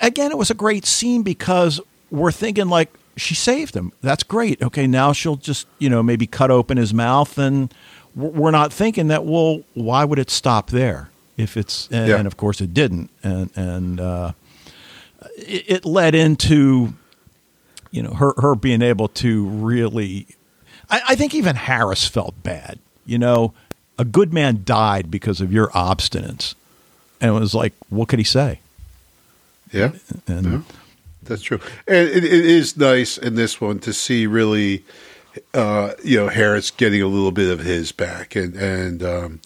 [0.00, 3.92] again, it was a great scene because we're thinking like she saved him.
[4.00, 4.62] That's great.
[4.62, 7.72] Okay, now she'll just you know maybe cut open his mouth, and
[8.14, 9.24] we're not thinking that.
[9.24, 11.10] Well, why would it stop there?
[11.36, 12.16] If it's and, Yeah.
[12.16, 14.32] and of course it didn't, and and uh,
[15.36, 16.94] it, it led into
[17.90, 20.26] you know her her being able to really.
[20.90, 22.78] I, I think even Harris felt bad.
[23.08, 23.54] You know,
[23.98, 26.54] a good man died because of your obstinance,
[27.20, 28.60] and it was like, what could he say?
[29.72, 29.92] Yeah.
[30.26, 30.60] And Yeah.
[31.22, 34.84] That's true, and it, it is nice in this one to see really,
[35.52, 39.40] uh, you know, Harris getting a little bit of his back, and and um,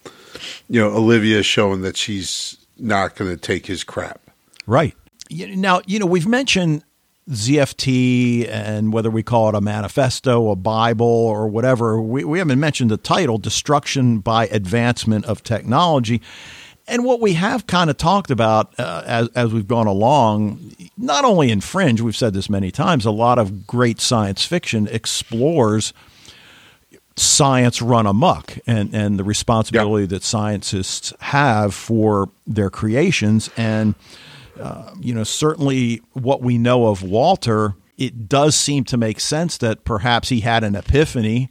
[0.69, 4.21] you know, Olivia showing that she's not going to take his crap.
[4.67, 4.95] Right.
[5.31, 6.85] Now, you know, we've mentioned
[7.31, 12.01] ZFT and whether we call it a manifesto, a Bible, or whatever.
[12.01, 16.21] We, we haven't mentioned the title, Destruction by Advancement of Technology.
[16.89, 21.25] And what we have kind of talked about uh, as, as we've gone along, not
[21.25, 25.93] only in Fringe, we've said this many times, a lot of great science fiction explores
[27.15, 33.49] science run amok and, and the responsibility that scientists have for their creations.
[33.57, 33.95] And,
[34.63, 39.59] uh, you know, certainly what we know of Walter, it does seem to make sense
[39.59, 41.51] that perhaps he had an epiphany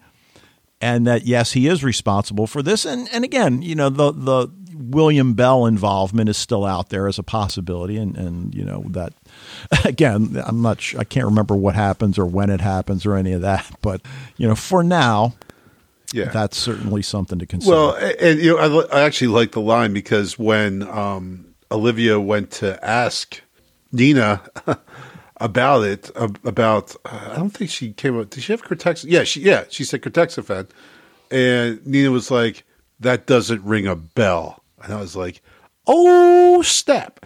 [0.80, 2.86] and that, yes, he is responsible for this.
[2.86, 7.19] And, and again, you know, the, the William Bell involvement is still out there as
[7.19, 7.97] a possibility.
[7.97, 9.13] And, and you know, that,
[9.86, 13.34] again, I'm not sure, I can't remember what happens or when it happens or any
[13.34, 13.69] of that.
[13.82, 14.02] But,
[14.38, 15.36] you know, for now,
[16.13, 17.76] Yeah, that's certainly something to consider.
[17.76, 22.51] Well, and you know, I, I actually like the line because when um, Olivia went
[22.51, 23.41] to ask
[23.91, 24.41] Nina
[25.38, 28.29] about it, about uh, I don't think she came up.
[28.29, 29.03] Did she have Cortex?
[29.05, 30.69] Yeah, she yeah she said Cortexiphen,
[31.31, 32.63] and Nina was like,
[32.99, 35.41] "That doesn't ring a bell," and I was like,
[35.88, 37.25] "Oh, snap!"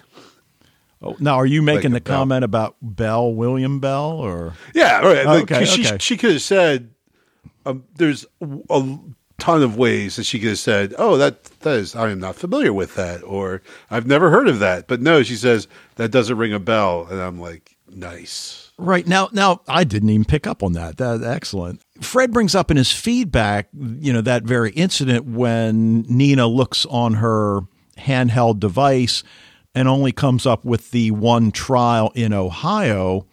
[1.02, 2.18] oh, now, are you making like the Bell.
[2.20, 5.26] comment about Bell, William Bell, or Yeah, right.
[5.26, 5.98] Like, Okay, 'cause she okay.
[6.00, 6.92] she could have said,
[7.66, 8.26] um, "There's
[8.70, 8.98] a
[9.38, 12.36] ton of ways that she could have said, oh, that that is I am not
[12.36, 16.38] familiar with that, or I've never heard of that." But no, she says that doesn't
[16.38, 18.72] ring a bell, and I'm like, nice.
[18.78, 20.98] Right now, now I didn't even pick up on that.
[20.98, 21.82] That excellent.
[22.02, 27.16] Fred brings up in his feedback, you know, that very incident when Nina looks on
[27.16, 27.62] her
[27.98, 29.24] handheld device
[29.74, 33.28] and only comes up with the one trial in Ohio,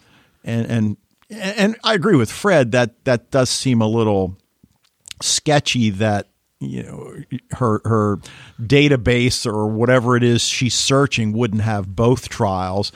[0.44, 0.96] and and
[1.30, 4.36] and I agree with Fred that that does seem a little
[5.22, 6.28] sketchy that
[6.60, 7.14] you know
[7.52, 8.18] her her
[8.60, 12.92] database or whatever it is she's searching wouldn't have both trials.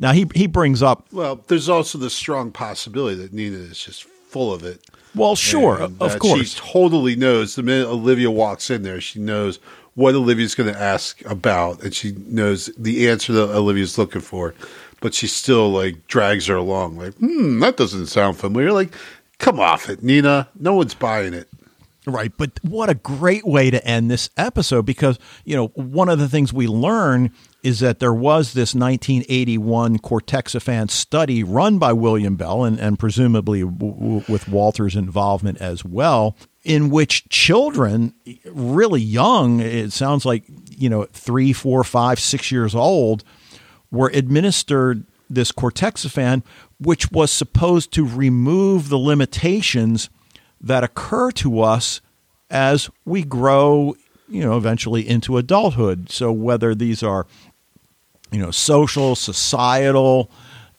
[0.00, 4.04] Now he he brings up Well, there's also the strong possibility that Nina is just
[4.04, 4.80] full of it.
[5.14, 7.54] well sure and of course she totally knows.
[7.54, 9.58] The minute Olivia walks in there, she knows
[9.94, 14.52] what Olivia's going to ask about, and she knows the answer that Olivia's looking for.
[15.00, 18.72] But she still like drags her along, like, hmm, that doesn't sound familiar.
[18.72, 18.92] Like,
[19.38, 20.48] come off it, Nina.
[20.58, 21.48] No one's buying it.
[22.06, 26.18] Right, but what a great way to end this episode because, you know, one of
[26.18, 32.36] the things we learn is that there was this 1981 Cortexiphan study run by William
[32.36, 38.12] Bell and, and presumably w- w- with Walter's involvement as well, in which children,
[38.44, 40.44] really young, it sounds like,
[40.76, 43.24] you know, three, four, five, six years old,
[43.90, 46.42] were administered this Cortexiphan,
[46.78, 50.10] which was supposed to remove the limitations
[50.64, 52.00] that occur to us
[52.50, 53.94] as we grow,
[54.28, 56.10] you know, eventually into adulthood.
[56.10, 57.26] So whether these are,
[58.32, 60.30] you know, social, societal,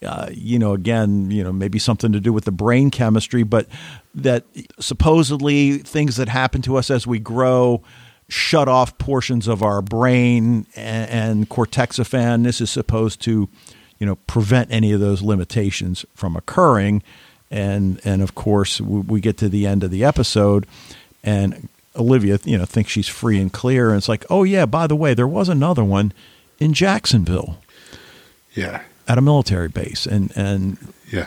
[0.04, 3.68] uh, you know, again, you know, maybe something to do with the brain chemistry, but
[4.14, 4.44] that
[4.80, 7.82] supposedly things that happen to us as we grow
[8.28, 12.42] shut off portions of our brain and, and cortexiphan.
[12.42, 13.48] This is supposed to,
[13.98, 17.04] you know, prevent any of those limitations from occurring.
[17.50, 20.66] And and of course, we, we get to the end of the episode,
[21.22, 24.86] and Olivia, you know, thinks she's free and clear, and it's like, oh yeah, by
[24.86, 26.12] the way, there was another one
[26.58, 27.58] in Jacksonville
[28.54, 30.76] Yeah, at a military base, and and
[31.12, 31.26] yeah,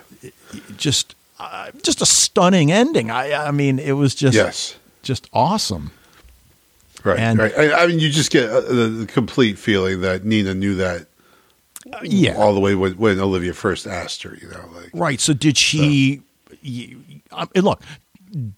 [0.77, 3.09] just uh, just a stunning ending.
[3.09, 5.91] I I mean, it was just yes, just awesome.
[7.05, 7.57] right, And- right.
[7.57, 11.05] I, I mean, you just get uh, the, the complete feeling that Nina knew that
[12.03, 14.37] Yeah, all the way when, when Olivia first asked her.
[14.41, 15.19] You know, like, Right.
[15.19, 16.21] So did she?
[16.63, 16.95] y-
[17.31, 17.81] I mean, um, look,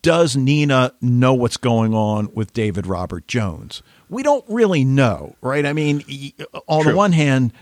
[0.01, 3.81] does Nina know what's going on with David Robert Jones?
[4.09, 5.65] We don't really know, right?
[5.65, 6.33] I mean, y-
[6.67, 7.53] on the one hand,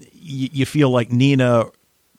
[0.00, 0.06] y-
[0.52, 1.64] you feel like Nina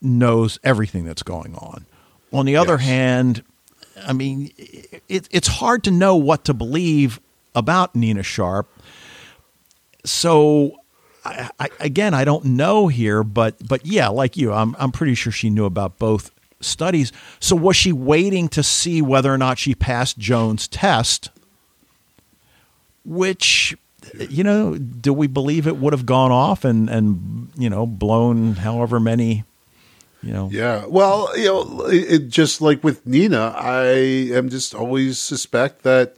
[0.01, 1.86] knows everything that's going on.
[2.33, 2.81] On the other Yes.
[2.81, 3.43] hand,
[4.05, 7.19] I mean, it, it's hard to know what to believe
[7.55, 8.67] about Nina Sharp.
[10.05, 10.75] So,
[11.27, 15.15] I, I, again, I don't know here, but but yeah, like you, I'm I'm pretty
[15.15, 17.11] sure she knew about both studies.
[17.39, 21.29] So was she waiting to see whether or not she passed Jones' test?
[23.05, 23.77] Which,
[24.17, 28.53] you know, do we believe it would have gone off and and you know blown
[28.53, 29.43] however many,
[30.21, 30.49] you know?
[30.51, 30.85] Yeah.
[30.87, 33.85] Well, you know, it, just like with Nina, I
[34.33, 36.15] am just always suspect that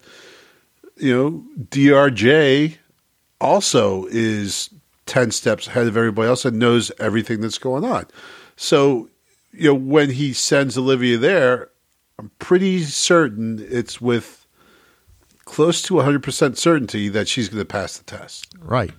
[0.98, 2.78] you know DRJ
[3.39, 4.69] also is
[5.10, 8.06] 10 steps ahead of everybody else and knows everything that's going on.
[8.56, 9.10] So,
[9.52, 11.72] you know, when he sends Olivia there,
[12.17, 14.45] I'm pretty certain it's with
[15.45, 18.48] close to 100% certainty that she's going to pass the test.
[18.60, 18.93] Right.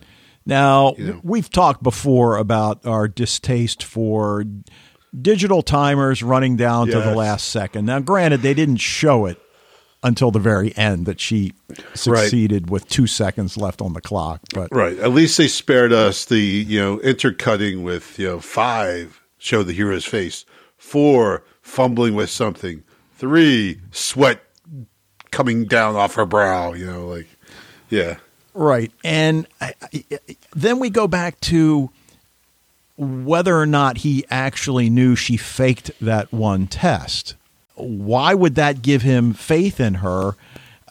[0.45, 1.21] Now, You know.
[1.23, 4.45] we've talked before about our distaste for
[5.19, 7.85] digital timers running down to the last second.
[7.85, 9.41] Now, granted, they didn't show it
[10.03, 11.53] until the very end that she
[11.95, 14.41] succeeded with two seconds left on the clock.
[14.55, 14.99] But Right.
[14.99, 19.73] At least they spared us the, you know, intercutting with, you know, five, show the
[19.73, 20.45] hero's face,
[20.79, 22.83] four, fumbling with something,
[23.17, 24.43] three, sweat
[25.31, 27.29] coming down off her brow, you know, like,
[27.91, 28.17] yeah.
[28.55, 28.91] Right.
[29.05, 30.05] And I, I,
[30.55, 31.91] then we go back to
[32.97, 37.35] whether or not he actually knew she faked that one test.
[37.81, 40.37] Why would that give him faith in her?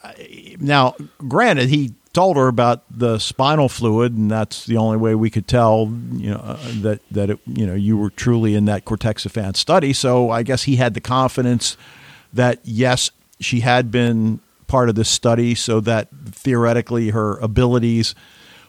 [0.03, 0.13] Uh,
[0.59, 0.95] Now,
[1.27, 5.47] granted, he told her about the spinal fluid, and that's the only way we could
[5.47, 9.55] tell, you know, uh, that that it, you know you were truly in that cortexiphan
[9.55, 9.93] study.
[9.93, 11.77] So I guess he had the confidence
[12.33, 18.15] that yes, she had been part of this study, so that theoretically her abilities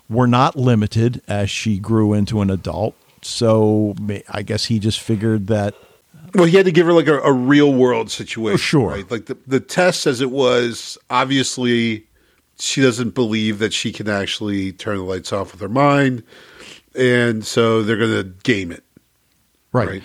[0.08, 2.94] were not limited as she grew into an adult.
[3.22, 3.94] So
[4.28, 5.74] I guess he just figured that
[6.34, 8.58] Well, he had to give her like a, a real world situation.
[8.58, 8.88] Sure.
[8.90, 9.10] Right?
[9.10, 12.06] Like the, the test as it was, obviously,
[12.58, 16.22] she doesn't believe that she can actually turn the lights off with her mind.
[16.94, 18.84] And so they're going to game it.
[19.72, 19.88] Right.
[19.88, 20.02] right?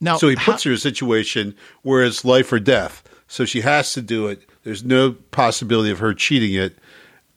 [0.00, 0.16] now.
[0.16, 3.02] So he how- puts her in a situation where it's life or death.
[3.28, 4.42] So she has to do it.
[4.64, 6.78] There's no possibility of her cheating it.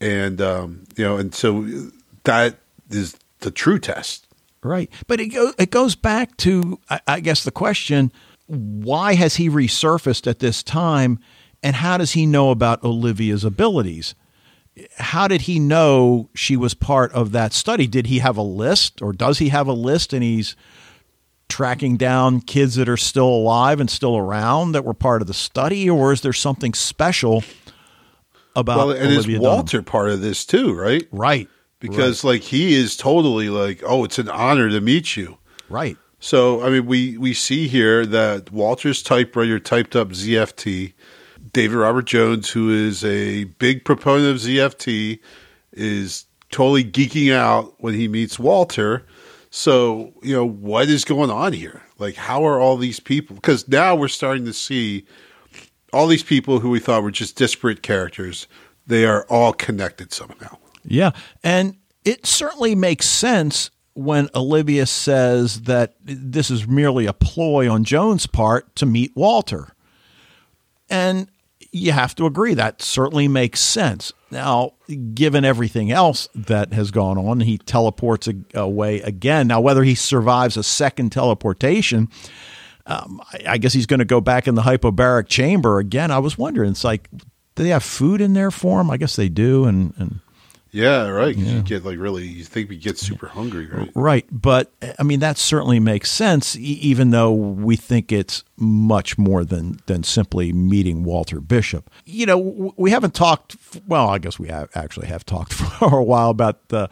[0.02, 1.66] And, um, you know, and so
[2.24, 2.58] that
[2.90, 4.28] is the true test.
[4.64, 4.90] Right.
[5.08, 8.12] But it, go, it goes back to, I, I guess, the question
[8.48, 11.20] why has he resurfaced at this time
[11.62, 14.16] and how does he know about Olivia's abilities?
[14.98, 17.88] How did he know she was part of that study?
[17.88, 20.56] Did he have a list or does he have a list and he's
[21.48, 25.34] tracking down kids that are still alive and still around that were part of the
[25.34, 27.44] study or is there something special
[28.56, 29.42] about Well, and Olivia is Dunham?
[29.42, 31.08] Walter part of this too, right?
[31.12, 31.48] Right.
[31.92, 35.38] Because like he is totally like, oh, it's an honor to meet you.
[35.70, 35.98] Right.
[36.20, 40.94] So I mean, we we see here that Walter's typewriter typed up ZFT.
[41.52, 45.20] David Robert Jones, who is a big proponent of ZFT,
[45.74, 49.06] is totally geeking out when he meets Walter.
[49.50, 51.84] So you know what is going on here?
[52.00, 53.36] Like, how are all these people?
[53.36, 55.06] Because now we're starting to see
[55.92, 58.48] all these people who we thought were just disparate characters.
[58.88, 60.58] They are all connected somehow.
[60.86, 61.12] Yeah.
[61.44, 67.84] And it certainly makes sense when Olivia says that this is merely a ploy on
[67.84, 69.70] Jones' part to meet Walter.
[70.90, 71.28] And
[71.72, 74.12] you have to agree that certainly makes sense.
[74.32, 74.74] Now,
[75.14, 79.48] given everything else that has gone on, he teleports away again.
[79.48, 82.10] Now, whether he survives a second teleportation,
[82.86, 86.12] um, I, guess he's going to go back in the hypobaric chamber again.
[86.12, 88.90] I was wondering, it's like, do they have food in there for him?
[88.90, 89.66] I guess they do.
[89.66, 90.20] And, and
[90.74, 91.36] Yeah, right.
[91.36, 93.92] 'cause You get like really, you think we get super hungry, right?
[93.94, 99.18] Right, but I mean that certainly makes sense, e- even though we think it's much
[99.18, 101.90] more than than simply meeting Walter Bishop.
[102.06, 103.56] You know, we haven't talked.
[103.88, 106.90] Well, I guess we have actually have talked for a while about the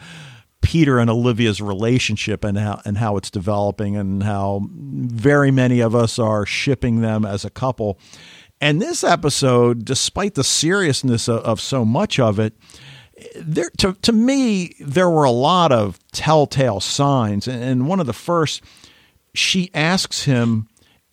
[0.61, 5.95] Peter and Olivia's relationship and how and how it's developing, and how very many of
[5.95, 7.97] us are shipping them as a couple.
[8.63, 12.53] And this episode, despite the seriousness of, of so much of it,
[13.35, 18.13] there to to me there were a lot of telltale signs and, one of the
[18.13, 18.61] first
[19.33, 20.67] she asks him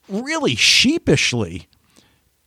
[0.09, 1.69] really sheepishly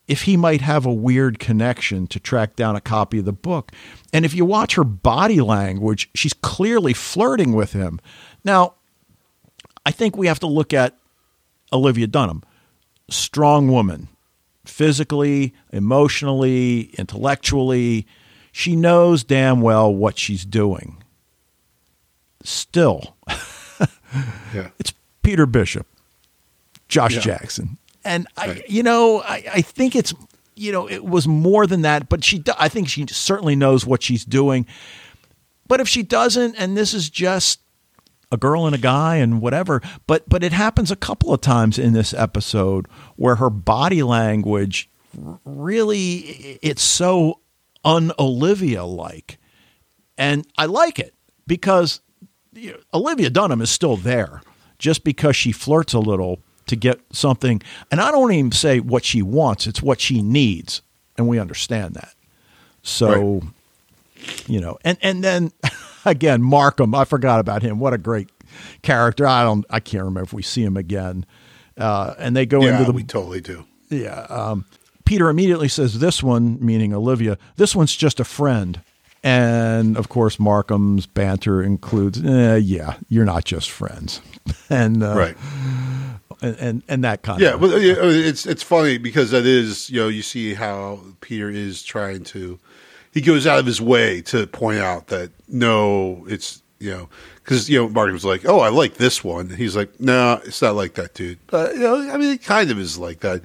[0.07, 3.71] if he might have a weird connection to track down a copy of the book
[4.13, 7.99] and if you watch her body language she's clearly flirting with him
[8.43, 8.73] now
[9.85, 10.97] i think we have to look at
[11.71, 12.43] olivia dunham
[13.09, 14.07] strong woman
[14.65, 18.07] physically, emotionally, intellectually.
[18.51, 21.01] She knows damn well what she's doing.
[22.43, 23.15] Still,
[24.53, 24.69] Yeah.
[24.79, 25.85] it's Peter Bishop,
[26.87, 27.21] Josh Yeah.
[27.21, 28.69] Jackson, and I, Right.
[28.69, 30.11] you know, I, I think it's,
[30.55, 32.09] you know, it was more than that.
[32.09, 34.65] But she, I think she certainly knows what she's doing.
[35.67, 37.59] But if she doesn't, and this is just
[38.31, 39.81] a girl and a guy and whatever.
[40.07, 42.87] But but it happens a couple of times in this episode
[43.17, 44.89] where her body language
[45.45, 47.39] really it's so
[47.83, 49.37] un Olivia like,
[50.17, 51.13] and I like it
[51.47, 52.01] because
[52.53, 54.41] you know, Olivia Dunham is still there
[54.77, 57.61] just because she flirts a little to get something.
[57.91, 60.81] And I don't even say what she wants; it's what she needs,
[61.17, 62.13] and we understand that.
[62.83, 64.49] So, right.
[64.49, 65.51] you know, and and then
[66.05, 66.95] again, Markham.
[66.95, 67.79] I forgot about him.
[67.79, 68.29] What a great
[68.81, 69.25] character.
[69.25, 69.65] I don't.
[69.69, 71.25] I can't remember if we see him again.
[71.77, 72.91] Uh, and they go yeah, into the.
[72.91, 73.65] We totally do.
[73.89, 74.25] Yeah.
[74.29, 74.65] Um,
[75.05, 78.81] Peter immediately says, "This one, meaning Olivia, this one's just a friend."
[79.23, 84.21] And of course, Markham's banter includes, eh, "Yeah, you're not just friends,"
[84.69, 85.37] and uh, right.
[86.43, 89.91] And, and, and that kind of yeah, of well, it's it's funny because that is
[89.91, 92.59] you know you see how Peter is trying to
[93.11, 97.09] he goes out of his way to point out that no, it's you know
[97.43, 99.49] because you know Marty was like, oh, I like this one.
[99.49, 101.39] He's like, no, nah, it's not like that, dude.
[101.47, 103.41] But you know, I mean, it kind of is like that,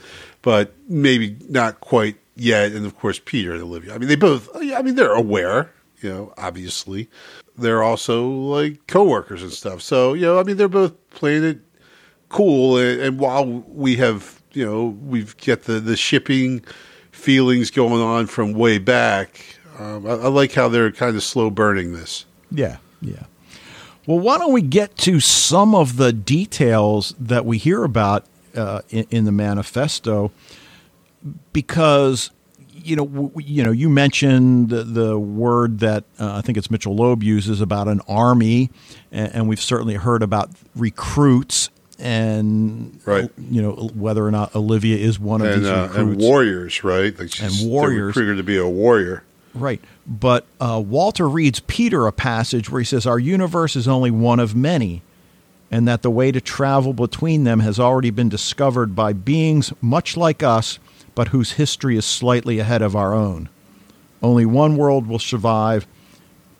[0.47, 2.71] but maybe not quite yet.
[2.71, 3.93] And of course, Peter and Olivia.
[3.93, 4.49] I mean, they both.
[4.55, 5.73] I mean, they're aware.
[6.03, 7.11] You know, obviously,
[7.59, 9.83] they're also like coworkers and stuff.
[9.83, 11.59] So you know, I mean, they're both playing it
[12.29, 12.79] cool.
[12.79, 16.65] And, and while we have, you know, we've got the the shipping
[17.11, 19.45] feelings going on from way back.
[19.81, 22.25] Um, I, I like how they're kind of slow burning this.
[22.53, 23.25] Yeah, yeah.
[24.07, 28.27] Well, why don't we get to some of the details that we hear about
[28.57, 30.33] uh, in, in, the manifesto?
[31.53, 32.31] Because
[32.73, 36.71] you know, w- you know, you mentioned the, the word that uh, I think it's
[36.71, 38.71] Mitchell Loeb uses about an army,
[39.11, 43.31] and, and we've certainly heard about recruits and right.
[43.39, 47.19] you know whether or not Olivia is one of and, these uh, and warriors, right?
[47.19, 49.23] Like and warriors, recruited to be a warrior,
[49.55, 49.81] right?
[50.07, 54.41] But uh, Walter reads Peter a passage where he says, "Our universe is only one
[54.41, 55.03] of many."
[55.71, 60.17] And that the way to travel between them has already been discovered by beings much
[60.17, 60.79] like us,
[61.15, 63.49] but whose history is slightly ahead of our own.
[64.23, 65.87] Only one world will survive.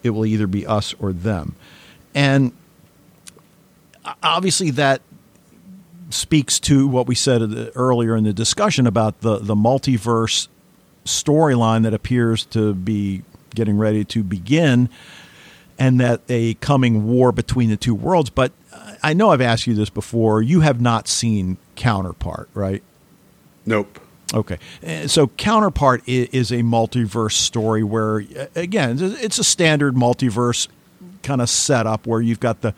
[0.03, 1.55] It will either be us or them.
[2.15, 2.53] And
[4.23, 5.03] obviously, that
[6.11, 10.49] speaks to what we said earlier in the discussion about the, the multiverse
[11.05, 13.23] storyline that appears to be
[13.55, 14.89] getting ready to begin
[15.79, 18.31] and that a coming war between the two worlds.
[18.31, 18.53] But
[19.07, 20.43] I know I've asked you this before.
[20.43, 22.83] You have not seen Counterpart, right?
[23.65, 24.01] Nope.
[24.35, 24.59] Okay.
[25.07, 28.25] So Counterpart is a multiverse story where,
[28.57, 30.67] again, it's a standard multiverse
[31.23, 32.75] kind of setup where you've got the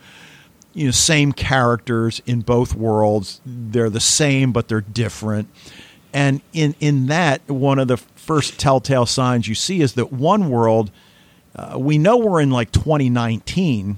[0.75, 3.41] you know same characters in both worlds.
[3.43, 5.47] They're the same, but they're different.
[6.13, 10.51] And in in that, one of the first telltale signs you see is that one
[10.51, 10.91] world.
[11.55, 13.97] Uh, we know we're in like 2019,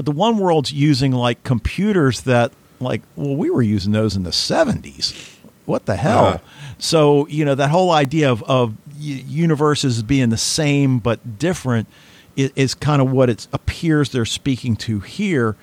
[0.00, 4.22] but the one world's using like computers that like well we were using those in
[4.22, 5.36] the 70s.
[5.66, 6.24] What the hell?
[6.24, 6.38] Uh-huh.
[6.78, 11.86] So you know that whole idea of of universes being the same but different
[12.34, 15.54] is kind of what it appears they're speaking to here.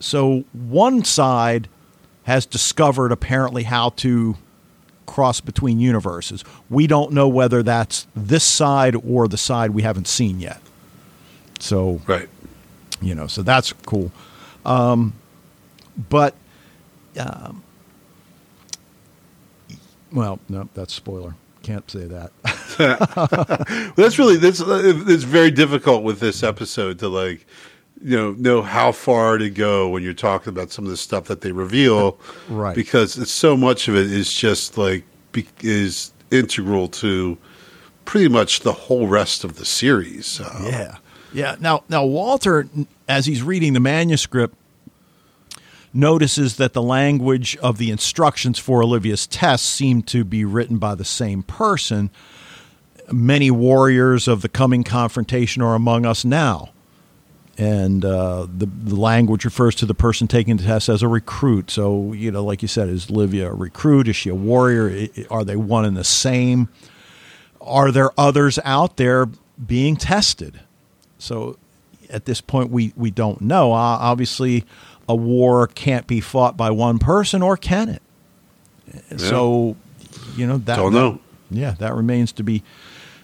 [0.00, 1.68] So one side
[2.24, 4.36] has discovered apparently how to
[5.06, 6.44] cross between universes.
[6.68, 10.60] We don't know whether that's this side or the side we haven't seen yet.
[11.58, 12.28] So right,
[13.00, 14.10] you know, so that's cool.
[14.64, 15.14] Um,
[16.08, 16.34] but
[17.18, 17.62] um,
[20.12, 21.34] well, no, that's spoiler
[21.68, 22.32] can't say that.
[23.96, 27.46] that's really that's it's very difficult with this episode to like
[28.02, 31.24] you know know how far to go when you're talking about some of the stuff
[31.24, 32.18] that they reveal,
[32.48, 32.74] right?
[32.74, 35.04] Because it's so much of it is just like
[35.60, 37.36] is integral to
[38.06, 40.40] pretty much the whole rest of the series.
[40.62, 40.96] yeah,
[41.32, 41.56] yeah.
[41.60, 42.68] Now, now Walter,
[43.08, 44.54] as he's reading the manuscript,
[45.92, 50.94] notices that the language of the instructions for Olivia's test seem to be written by
[50.94, 52.10] the same person.
[53.10, 56.70] Many warriors of the coming confrontation are among us now.
[57.56, 61.70] And uh, the, the language refers to the person taking the test as a recruit.
[61.70, 64.06] So, you know, like you said, is Olivia a recruit?
[64.06, 65.08] Is she a warrior?
[65.28, 66.68] Are they one and the same?
[67.60, 69.26] Are there others out there
[69.66, 70.60] being tested?
[71.18, 71.58] So,
[72.10, 73.72] at this point, we, we don't know.
[73.72, 74.64] Uh, obviously,
[75.08, 78.02] a war can't be fought by one person, or can it?
[79.10, 79.16] Yeah.
[79.18, 79.76] So,
[80.36, 80.76] you know that.
[80.76, 81.20] Don't know.
[81.50, 82.62] Yeah, that remains to be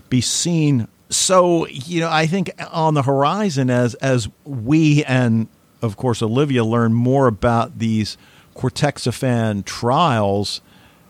[0.09, 0.89] be seen.
[1.11, 5.49] So, you know, I think on the horizon, as as we and
[5.83, 8.17] of course Olivia learn more about these
[8.55, 10.61] Cortexiphan trials,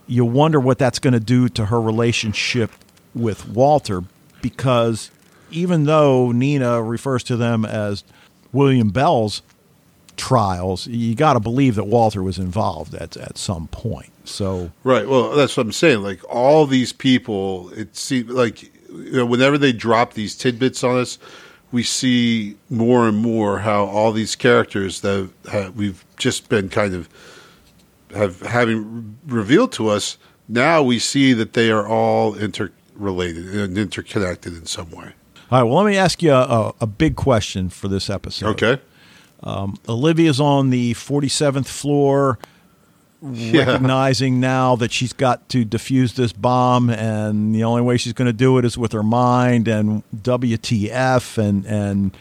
[0.06, 2.72] you wonder what that's going to do to her relationship
[3.14, 4.02] with Walter,
[4.42, 5.10] because
[5.54, 8.04] even though Nina refers to them as
[8.52, 9.42] William Bells,
[10.16, 14.10] trials, you got to believe that Walter was involved at at some point.
[14.24, 15.08] So right.
[15.08, 16.02] Well, that's what I'm saying.
[16.02, 20.98] Like all these people, it seems like you know, whenever they drop these tidbits on
[20.98, 21.18] us,
[21.72, 26.94] we see more and more how all these characters that have, we've just been kind
[26.94, 27.08] of
[28.14, 30.16] have having revealed to us.
[30.48, 35.12] Now we see that they are all interrelated and interconnected in some way.
[35.50, 35.68] All right.
[35.68, 38.62] Well, let me ask you a, a big question for this episode.
[38.62, 38.82] Okay.
[39.42, 42.38] Um, Olivia's on the 47th floor,
[43.22, 43.64] yeah.
[43.64, 48.26] recognizing now that she's got to defuse this bomb, and the only way she's going
[48.26, 49.68] to do it is with her mind.
[49.68, 52.16] And WTF, and and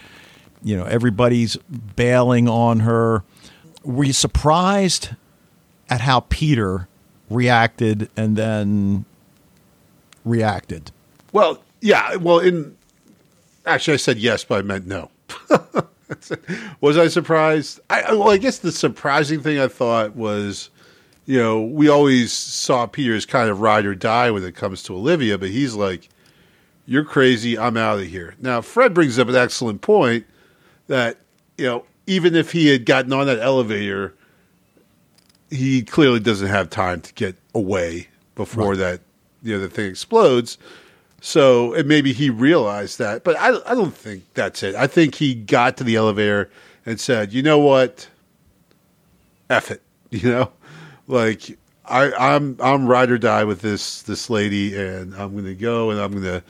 [0.62, 1.56] you know everybody's
[1.96, 3.24] bailing on her.
[3.82, 5.10] Were you surprised
[5.88, 6.88] at how Peter
[7.30, 9.06] reacted and then
[10.26, 10.90] reacted?
[11.32, 12.16] Well, yeah.
[12.16, 12.76] Well, in
[13.66, 15.10] actually, I said yes, but I meant no.
[16.80, 17.80] was I surprised?
[17.90, 20.70] I, well, I guess the surprising thing I thought was,
[21.26, 24.82] you know, we always saw Peter as kind of ride or die when it comes
[24.84, 26.08] to Olivia, but he's like,
[26.86, 27.58] "You're crazy.
[27.58, 30.26] I'm out of here." Now, Fred brings up an excellent point
[30.86, 31.18] that
[31.56, 34.14] you know, even if he had gotten on that elevator,
[35.50, 38.78] he clearly doesn't have time to get away before right.
[38.78, 39.00] that
[39.42, 40.58] you know the thing explodes.
[41.26, 44.74] So and maybe he realized that, but I, I don't think that's it.
[44.74, 46.50] I think he got to the elevator
[46.84, 48.08] and said, "You know what?
[49.48, 50.52] F it." You know,
[51.08, 55.54] like I, I'm I'm ride or die with this this lady, and I'm going to
[55.54, 56.42] go, and I'm going to,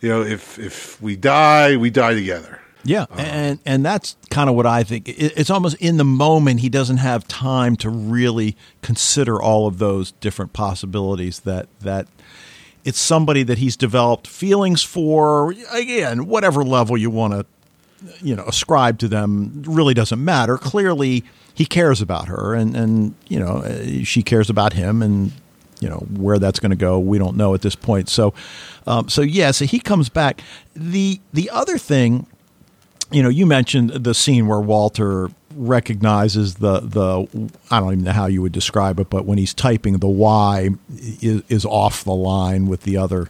[0.00, 2.60] you know, if if we die, we die together.
[2.84, 3.20] Yeah, uh-huh.
[3.20, 5.08] and and that's kind of what I think.
[5.08, 10.12] It's almost in the moment he doesn't have time to really consider all of those
[10.12, 12.06] different possibilities that that
[12.84, 15.54] it's somebody that he's developed feelings for.
[15.70, 17.46] Again, whatever level you want to,
[18.22, 20.56] you know, ascribe to them really doesn't matter.
[20.56, 21.24] Clearly,
[21.54, 25.32] he cares about her, and and you know, uh, she cares about him, and
[25.80, 28.08] you know where that's going to go, we don't know at this point.
[28.08, 28.32] So,
[28.86, 30.42] um, so yeah, so he comes back.
[30.74, 32.26] the The other thing,
[33.10, 38.12] you know, you mentioned the scene where Walter recognizes the the I don't even know
[38.12, 40.70] how you would describe it, but when he's typing, the Y
[41.20, 43.28] is, is off the line with the other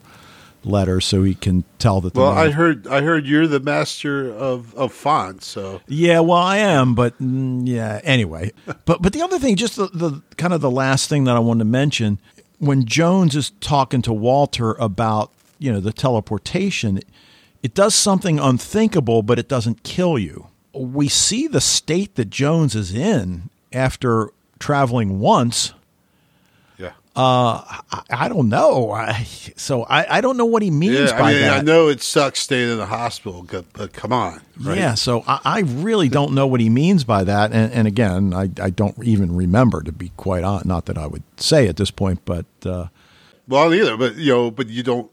[0.62, 2.14] letter, so he can tell that.
[2.14, 6.20] well, I heard I heard you're the master of of fonts, so yeah.
[6.20, 8.00] Well, I am, but mm, yeah.
[8.04, 8.52] Anyway,
[8.84, 11.40] but but the other thing, just the, the kind of the last thing that I
[11.40, 12.20] wanted to mention,
[12.58, 17.00] when Jones is talking to Walter about you know the teleportation,
[17.62, 22.74] it does something unthinkable, but it doesn't kill you we see the state that Jones
[22.74, 25.72] is in after traveling once.
[26.78, 26.92] Yeah.
[27.16, 28.90] Uh, I, I don't know.
[28.92, 29.22] I,
[29.56, 31.58] so I, I don't know what he means yeah, by I mean, that.
[31.58, 34.40] I know it sucks staying in the hospital, but come on.
[34.60, 34.78] Right?
[34.78, 34.94] Yeah.
[34.94, 37.52] So I, I, really don't know what he means by that.
[37.52, 40.66] And, and, again, I, I don't even remember to be quite honest.
[40.66, 42.46] Not that I would say at this point, but.
[42.64, 42.86] Uh,
[43.48, 43.96] well, neither.
[43.96, 45.10] But you know, but you don't.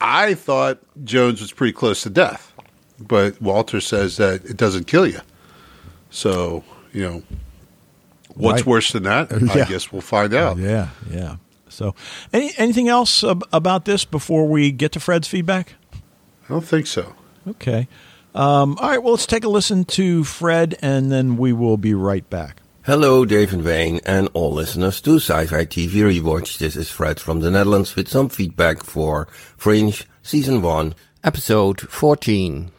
[0.00, 2.53] I thought Jones was pretty close to death
[3.06, 5.20] but Walter says that it doesn't kill you.
[6.10, 7.22] So you know,
[8.34, 8.66] what's right.
[8.66, 9.30] worse than that?
[9.42, 9.64] Yeah.
[9.64, 10.56] I guess we'll find out.
[10.56, 11.36] Yeah, yeah.
[11.68, 11.94] So,
[12.32, 15.74] any anything else ab- about this before we get to Fred's feedback?
[15.92, 17.14] I don't think so.
[17.48, 17.88] Okay.
[18.34, 19.02] Um, all right.
[19.02, 22.62] Well, let's take a listen to Fred, and then we will be right back.
[22.82, 26.58] Hello, Dave and Wayne, and all listeners to Sci-Fi TV Rewatch.
[26.58, 29.26] This is Fred from the Netherlands with some feedback for
[29.56, 30.94] Fringe Season 1,
[31.24, 32.70] Episode 14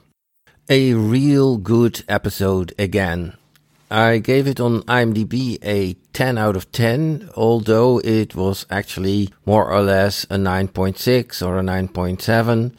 [0.67, 3.33] a real good episode again.
[3.91, 9.71] I gave it on IMDb a 10 out of 10, although it was actually more
[9.71, 12.73] or less a 9.6 or a 9.7.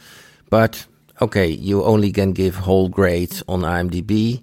[0.51, 0.87] But
[1.23, 4.43] okay, you only can give whole grades on IMDb.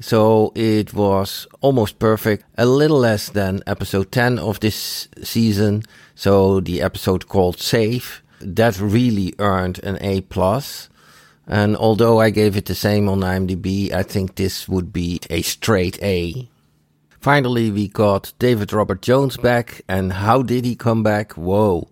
[0.00, 5.84] So it was almost perfect, a little less than episode 10 of this season.
[6.14, 10.90] So the episode called Safe, that really earned an A plus.
[11.46, 15.42] And although I gave it the same on IMDb, I think this would be a
[15.42, 16.48] straight A.
[17.20, 21.32] Finally, we got David Robert Jones back, and how did he come back?
[21.32, 21.88] Whoa.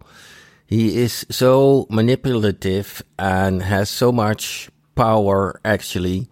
[0.67, 6.29] He is so manipulative and has so much power, actually.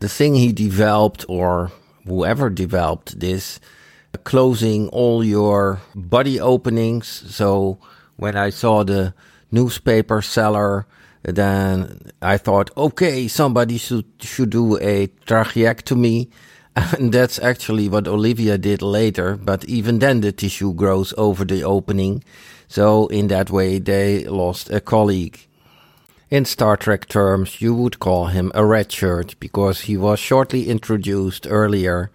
[0.00, 1.72] The thing he developed, or
[2.06, 3.60] whoever developed this,
[4.24, 7.06] closing all your body openings.
[7.34, 7.78] So
[8.16, 9.14] when I saw the
[9.50, 10.86] newspaper seller
[11.22, 16.28] then I thought, okay, somebody should should do a tracheectomy,
[16.76, 19.36] and that's actually what Olivia did later.
[19.36, 22.24] But even then, the tissue grows over the opening,
[22.68, 25.38] so in that way, they lost a colleague.
[26.30, 30.66] In Star Trek terms, you would call him a red shirt because he was shortly
[30.66, 32.10] introduced earlier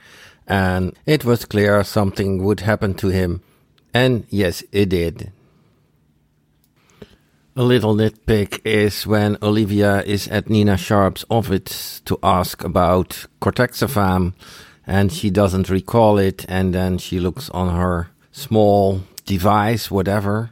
[0.47, 3.41] and it was clear something would happen to him.
[3.93, 5.31] And yes, it did.
[7.59, 14.35] A little nitpick is when Olivia is at Nina Sharp's office to ask about Cortexiphan
[14.85, 20.51] and she doesn't recall it and then she looks on her small device, whatever,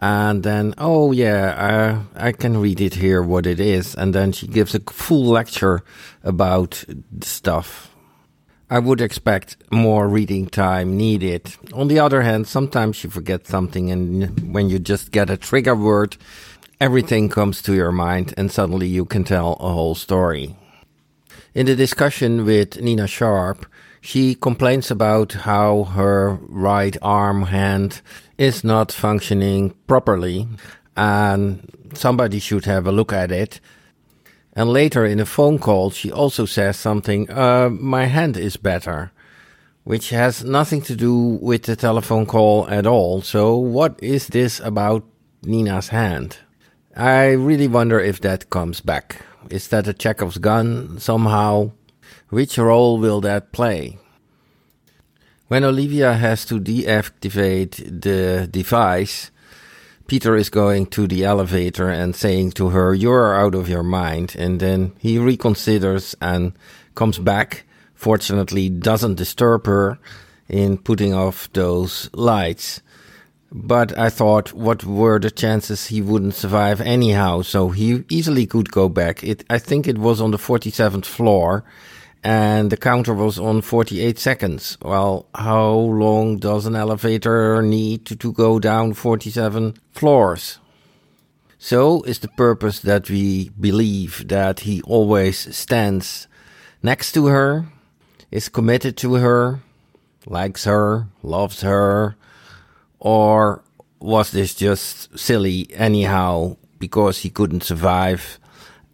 [0.00, 3.94] and then, oh yeah, uh, I can read it here what it is.
[3.94, 5.84] And then she gives a full lecture
[6.24, 6.84] about
[7.20, 7.91] stuff.
[8.72, 11.56] I would expect more reading time needed.
[11.74, 15.74] On the other hand, sometimes you forget something, and when you just get a trigger
[15.74, 16.16] word,
[16.80, 20.56] everything comes to your mind, and suddenly you can tell a whole story.
[21.52, 23.66] In the discussion with Nina Sharp,
[24.00, 28.00] she complains about how her right arm hand
[28.38, 30.48] is not functioning properly,
[30.96, 33.60] and somebody should have a look at it.
[34.54, 39.10] And later in a phone call, she also says something, uh, my hand is better,
[39.84, 43.22] which has nothing to do with the telephone call at all.
[43.22, 45.04] So what is this about
[45.42, 46.36] Nina's hand?
[46.94, 49.22] I really wonder if that comes back.
[49.48, 51.72] Is that a Chekhov's gun somehow?
[52.28, 53.98] Which role will that play?
[55.48, 59.30] When Olivia has to deactivate the device,
[60.06, 64.34] Peter is going to the elevator and saying to her, You're out of your mind.
[64.38, 66.52] And then he reconsiders and
[66.94, 67.64] comes back.
[67.94, 69.98] Fortunately, doesn't disturb her
[70.48, 72.82] in putting off those lights.
[73.50, 77.42] But I thought, what were the chances he wouldn't survive anyhow?
[77.42, 79.22] So he easily could go back.
[79.22, 81.62] It, I think it was on the 47th floor
[82.24, 84.78] and the counter was on 48 seconds.
[84.82, 90.58] Well, how long does an elevator need to, to go down 47 floors?
[91.58, 96.26] So is the purpose that we believe that he always stands
[96.82, 97.66] next to her,
[98.30, 99.60] is committed to her,
[100.26, 102.16] likes her, loves her,
[102.98, 103.62] or
[104.00, 108.38] was this just silly anyhow because he couldn't survive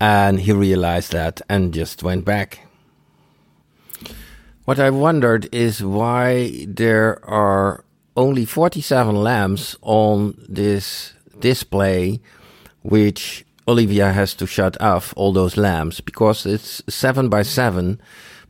[0.00, 2.67] and he realized that and just went back?
[4.68, 12.20] What I wondered is why there are only 47 lamps on this display,
[12.82, 17.98] which Olivia has to shut off all those lamps because it's 7 by 7.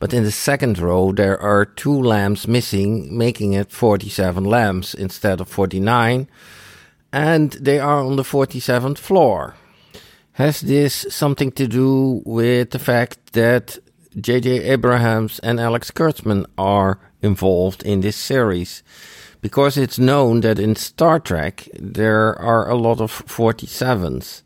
[0.01, 5.41] But in the second row, there are two lamps missing, making it 47 lamps instead
[5.41, 6.27] of 49.
[7.13, 9.55] And they are on the 47th floor.
[10.33, 13.79] Has this something to do with the fact that
[14.21, 14.65] J.J.
[14.65, 18.83] Abrams and Alex Kurtzman are involved in this series.
[19.41, 24.43] Because it's known that in Star Trek there are a lot of 47s.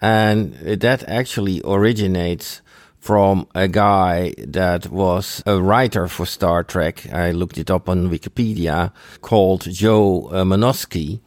[0.00, 2.62] And that actually originates
[2.98, 7.12] from a guy that was a writer for Star Trek.
[7.12, 11.20] I looked it up on Wikipedia called Joe uh, Menosky.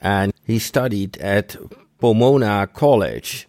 [0.00, 1.56] And he studied at
[2.00, 3.48] Pomona College.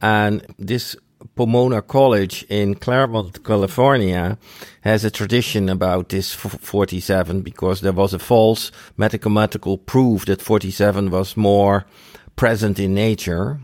[0.00, 0.96] And this
[1.34, 4.36] Pomona College in Claremont, California,
[4.82, 11.10] has a tradition about this 47 because there was a false mathematical proof that 47
[11.10, 11.86] was more
[12.36, 13.60] present in nature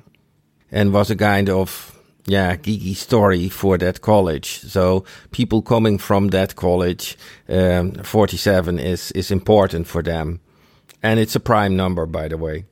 [0.71, 1.95] and was a kind of
[2.27, 4.61] yeah, geeky story for that college.
[4.61, 7.17] So people coming from that college,
[7.49, 10.41] um, 47 is, is important for them.
[11.03, 12.67] And it's a prime number, by the way.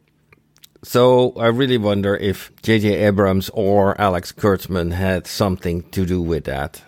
[0.83, 2.95] So I really wonder if J.J.
[3.07, 6.83] Abrams or Alex Kurtzman had something to do with that.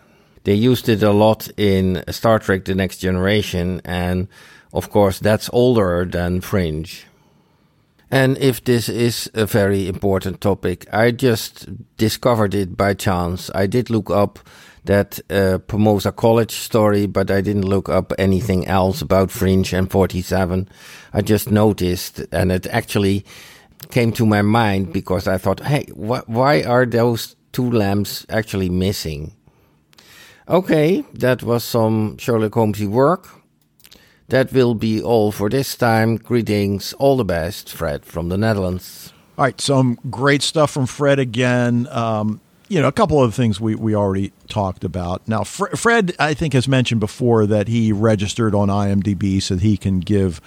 [0.44, 4.28] They used it a lot in Star Trek The Next Generation, and
[4.72, 7.06] of course, that's older than Fringe.
[8.10, 13.50] And if this is a very important topic, I just discovered it by chance.
[13.54, 14.38] I did look up
[14.84, 19.90] that uh, Pomona College story, but I didn't look up anything else about Fringe and
[19.90, 20.66] 47.
[21.12, 23.26] I just noticed, and it actually
[23.90, 28.68] came to my mind because I thought, hey, wh- why are those two lamps actually
[28.68, 29.32] missing?
[30.48, 33.28] Okay, that was some Sherlock Holmesy work.
[34.28, 36.16] That will be all for this time.
[36.16, 39.12] Greetings, all the best, Fred from the Netherlands.
[39.38, 41.86] All right, some great stuff from Fred again.
[41.90, 45.26] Um, you know, a couple of things we, we already talked about.
[45.26, 49.76] Now, Fre- Fred, I think, has mentioned before that he registered on IMDb so he
[49.78, 50.40] can give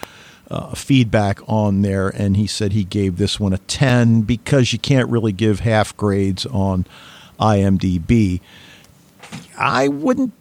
[0.52, 4.80] uh, feedback on there, and he said he gave this one a 10 because you
[4.80, 6.86] can't really give half grades on
[7.40, 8.42] IMDb.
[9.58, 10.34] I wouldn't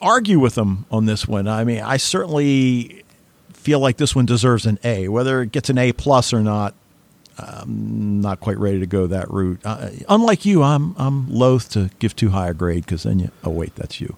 [0.00, 1.46] argue with him on this one.
[1.46, 3.04] I mean, I certainly
[3.52, 5.08] feel like this one deserves an A.
[5.08, 6.74] Whether it gets an A plus or not,
[7.38, 9.60] I'm not quite ready to go that route.
[9.64, 13.30] Uh, unlike you, I'm I'm loath to give too high a grade because then you.
[13.44, 14.16] Oh wait, that's you.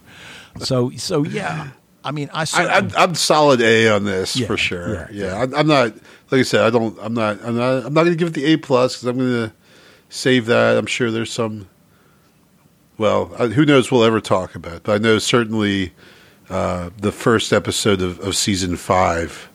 [0.61, 1.71] So so yeah.
[2.03, 4.95] I mean, I, I I'm, I'm solid A on this Yeah, for sure.
[4.95, 5.93] yeah, Yeah, I'm, I'm not
[6.31, 6.63] like I said.
[6.63, 6.97] I don't.
[7.01, 7.39] I'm not.
[7.45, 7.87] I'm not.
[7.87, 9.53] I'm not going to give it the A plus because I'm going to
[10.09, 10.77] save that.
[10.77, 11.69] I'm sure there's some.
[12.99, 13.91] Well, uh, who knows?
[13.91, 14.83] We'll ever talk about, it.
[14.85, 15.93] but I know certainly
[16.49, 19.49] uh, the first episode of, of season five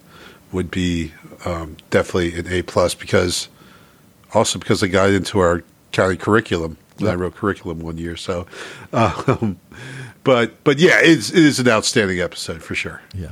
[0.52, 1.14] would be
[1.46, 3.50] um, definitely an A plus because
[4.34, 8.16] also because I got into our county curriculum when I wrote curriculum one year.
[8.16, 8.48] So,
[8.94, 9.60] um,
[10.26, 13.02] but but yeah, it's, it is an outstanding episode for sure.
[13.14, 13.32] Yeah.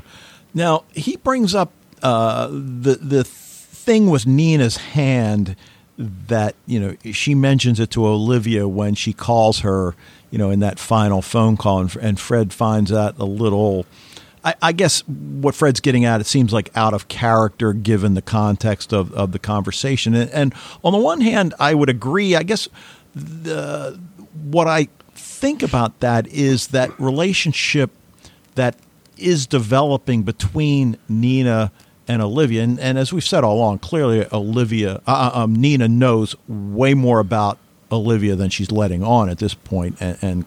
[0.54, 5.58] Now he brings up uh, the the thing with Nina's hand
[5.98, 9.96] that you know she mentions it to Olivia when she calls her,
[10.32, 13.86] you know, in that final phone call, and, and Fred finds that a little.
[14.46, 18.22] I, I guess what Fred's getting at, it seems like out of character given the
[18.22, 20.14] context of, of the conversation.
[20.14, 22.36] And, and on the one hand, I would agree.
[22.36, 22.68] I guess
[23.16, 23.98] the
[24.44, 24.90] what I
[25.44, 27.92] think about that is that relationship
[28.56, 28.78] that
[29.18, 31.70] is developing between Nina
[32.08, 32.64] and Olivia.
[32.64, 37.20] And, and as we've said all along, clearly Olivia, uh, um, Nina knows way more
[37.20, 37.58] about
[37.92, 40.46] Olivia than she's letting on at this point, and, and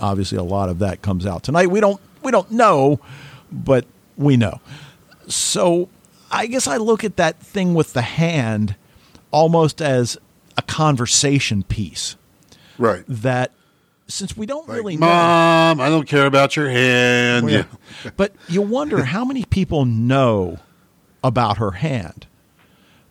[0.00, 1.66] obviously a lot of that comes out tonight.
[1.70, 3.00] We don't we don't know,
[3.52, 3.84] but
[4.16, 4.60] we know.
[5.28, 5.90] So
[6.30, 8.76] I guess I look at that thing with the hand
[9.30, 10.16] almost as
[10.56, 12.16] a conversation piece
[12.78, 13.04] Right.
[13.06, 13.52] that
[14.08, 17.50] since we don't Like, really know Mom, I don't care about your hand.
[17.50, 17.64] yeah.
[18.16, 20.58] but you wonder how many people know
[21.22, 22.26] about her hand.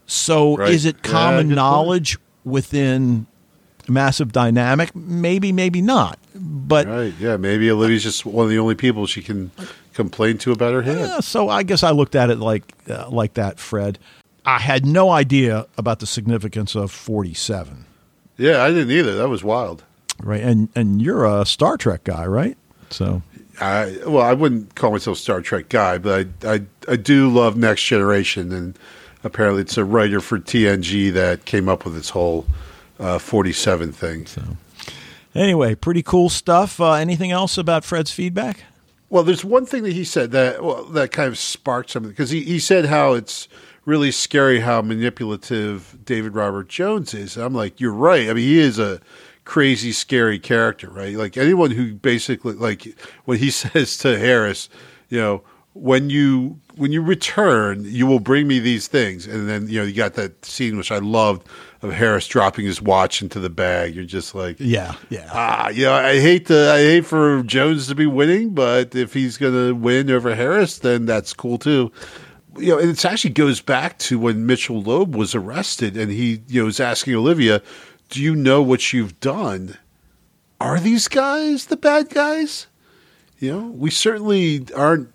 [0.05, 0.71] So Right.
[0.71, 1.55] is it Yeah, common point.
[1.55, 3.27] knowledge within
[3.87, 4.95] Massive Dynamic?
[4.95, 6.17] Maybe, maybe not.
[6.35, 7.13] But Right.
[7.19, 7.37] Yeah.
[7.37, 9.51] Maybe Olivia's just one of the only people she can
[9.93, 10.99] complain to about her hand.
[10.99, 13.99] uh, so I guess I looked at it like uh, like that, Fred.
[14.45, 17.85] I had no idea about the significance of 47.
[18.37, 19.15] Yeah, I didn't either.
[19.15, 19.83] That was wild.
[20.21, 20.41] Right.
[20.41, 22.57] And and you're a Star Trek guy, right?
[22.89, 23.21] So
[23.59, 27.29] I well, I wouldn't call myself a Star Trek guy, but I, I I do
[27.29, 28.77] love Next Generation, and
[29.23, 32.45] apparently it's a writer for TNG that came up with this whole
[32.99, 34.25] uh, forty seven thing.
[34.25, 34.43] So,
[35.35, 36.79] anyway, pretty cool stuff.
[36.79, 38.63] Uh, anything else about Fred's feedback?
[39.09, 42.29] Well, there's one thing that he said that well, that kind of sparked something because
[42.29, 43.47] he, he said how it's
[43.85, 47.37] really scary how manipulative David Robert Jones is.
[47.37, 48.29] And I'm like, you're right.
[48.29, 48.99] I mean, he is a
[49.47, 51.15] crazy, scary character, right?
[51.15, 52.85] Like anyone who basically like
[53.23, 54.69] when he says to Harris,
[55.09, 55.41] you know,
[55.73, 59.85] when you when you return, you will bring me these things, and then you know
[59.85, 61.47] you got that scene which I loved
[61.81, 63.95] of Harris dropping his watch into the bag.
[63.95, 65.29] You're just like, Yeah, yeah.
[65.31, 69.13] Ah, you know, I hate to, I hate for Jones to be winning, but if
[69.13, 71.91] he's going to win over Harris, then that's cool too.
[72.57, 76.41] You know, and it actually goes back to when Mitchell Loeb was arrested, and he,
[76.47, 77.61] you know, was asking Olivia,
[78.09, 79.77] "Do you know what you've done?
[80.59, 82.67] Are these guys the bad guys?"
[83.39, 85.09] You know, we certainly aren't,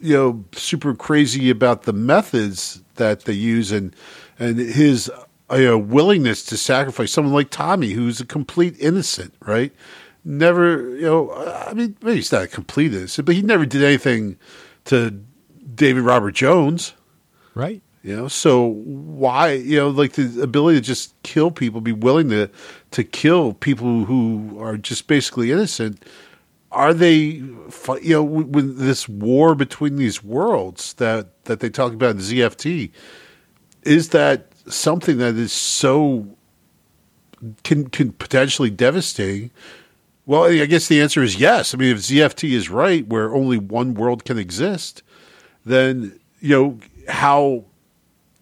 [0.00, 3.94] you know, super crazy about the methods that they use, and
[4.38, 5.10] and his
[5.52, 9.72] uh, you know, willingness to sacrifice someone like Tommy, who's a complete innocent, right?
[10.24, 11.32] Never, you know,
[11.68, 14.38] I mean, maybe he's not a complete innocent, but he never did anything
[14.86, 15.22] to
[15.74, 16.94] David Robert Jones,
[17.54, 17.82] right.
[18.02, 18.28] You know.
[18.28, 22.50] So why, you know, like the ability to just kill people, be willing to
[22.92, 26.04] to kill people who are just basically innocent?
[26.70, 27.60] Are they, you
[28.02, 32.90] know, with this war between these worlds that that they talk about in ZFT?
[33.82, 36.26] Is that something that is so
[37.62, 39.50] can can potentially devastating?
[40.24, 41.74] Well, I guess the answer is yes.
[41.74, 45.02] I mean, if ZFT is right, where only one world can exist,
[45.64, 46.78] then you know
[47.08, 47.64] how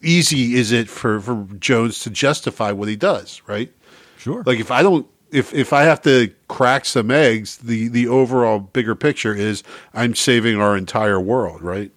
[0.02, 3.72] easy is it for for Jones to justify what he does, right?
[4.18, 4.42] Sure.
[4.44, 8.58] Like if I don't if if I have to crack some eggs, the the overall
[8.58, 9.62] bigger picture is
[9.94, 11.90] I'm saving our entire world, right?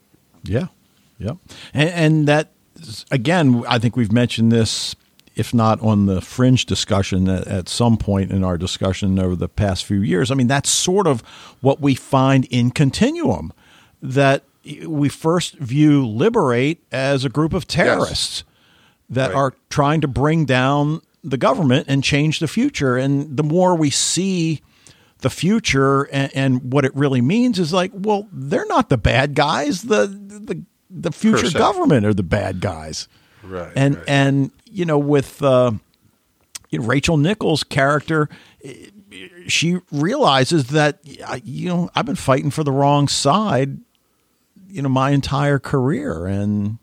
[0.43, 0.67] Yeah,
[1.17, 1.33] yeah,
[1.73, 2.53] and, and that
[3.11, 4.95] again, I think we've mentioned this,
[5.35, 9.49] if not on the fringe discussion, at, at some point in our discussion over the
[9.49, 10.31] past few years.
[10.31, 11.21] I mean, that's sort of
[11.61, 13.53] what we find in Continuum
[14.01, 14.43] that
[14.87, 18.43] we first view Liber8 as a group of terrorists
[19.09, 19.35] that Right.
[19.35, 22.97] are trying to bring down the government and change the future.
[22.97, 24.61] And the more we see
[25.19, 29.35] the future and, and what it really means is like, well, they're not the bad
[29.35, 29.83] guys.
[29.83, 31.55] The the the future Percent.
[31.57, 33.07] government are the bad guys.
[33.43, 33.71] Right.
[33.75, 34.05] And right.
[34.07, 35.71] and you know with uh,
[36.69, 38.29] you know, Rachel Nichols' character,
[39.47, 40.99] she realizes that
[41.43, 43.77] you know I've been fighting for the wrong side,
[44.73, 46.77] you know, my entire career, and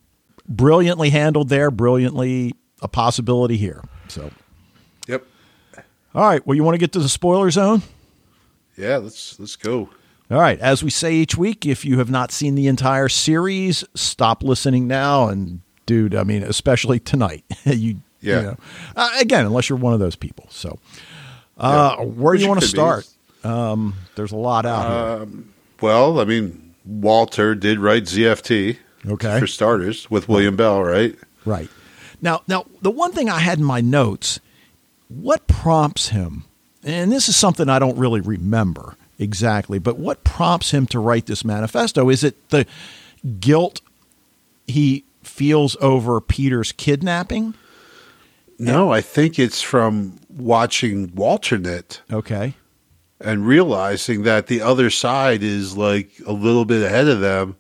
[0.49, 3.83] brilliantly handled there, brilliantly a possibility here.
[4.09, 4.31] So,
[5.09, 5.25] Yep.
[6.15, 6.47] all right.
[6.47, 7.83] Well, you want to get to the spoiler zone?
[8.77, 9.91] Yeah, let's let's go.
[10.31, 10.59] All right.
[10.61, 14.87] As we say each week, if you have not seen the entire series, stop listening
[14.87, 15.27] now.
[15.29, 17.45] And, dude, I mean, especially tonight.
[17.65, 18.37] you, Yeah.
[18.41, 18.57] You know,
[18.97, 20.47] uh, again, unless you're one of those people.
[20.51, 20.79] So,
[21.59, 23.09] uh, where do you want to start?
[23.43, 25.39] Um, there's a lot out here.
[25.81, 28.79] Well, I mean, Walter did write ZFT.
[29.07, 29.39] Okay.
[29.39, 31.17] For starters, with William Bell, right?
[31.47, 31.71] Right.
[32.21, 34.41] Now, now the one thing I had in my notes,
[35.09, 36.45] what prompts him?
[36.85, 41.27] And this is something I don't really remember exactly, but what prompts him to write
[41.27, 42.09] this manifesto?
[42.11, 42.67] Is it the
[43.39, 43.81] guilt
[44.67, 47.55] he feels over Peter's kidnapping?
[48.59, 52.55] No, I think it's from watching Walternate Okay.
[53.21, 57.57] And realizing that the other side is like a little bit ahead of them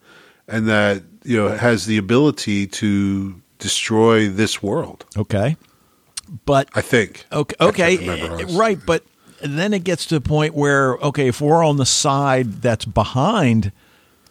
[0.49, 5.05] and that, you know, has the ability to destroy this world.
[5.17, 5.57] Okay.
[6.45, 7.27] But I think.
[7.33, 8.57] Okay, okay, eh, honestly.
[8.57, 9.05] right, but
[9.43, 13.73] then it gets to the point where okay, if we're on the side that's behind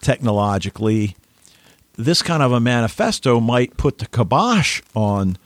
[0.01, 1.15] technologically,
[1.95, 5.37] this kind of a manifesto might put the kibosh on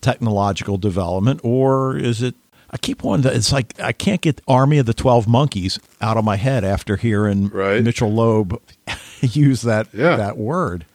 [0.00, 2.34] technological development, or is it?
[2.72, 3.36] I keep wanting to.
[3.36, 6.96] It's like I can't get Army of the Twelve Monkeys out of my head after
[6.96, 7.82] hearing Right.
[7.82, 8.60] Mitchell Loeb
[9.20, 10.16] use that Yeah.
[10.16, 10.86] that word.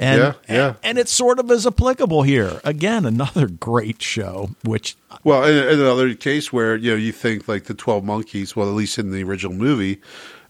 [0.00, 0.74] And, Yeah, yeah.
[0.84, 2.60] and it sort of is applicable here.
[2.62, 7.48] Again, another great show, which Well, in, in another case where you know you think
[7.48, 10.00] like the Twelve Monkeys, well, at least in the original movie,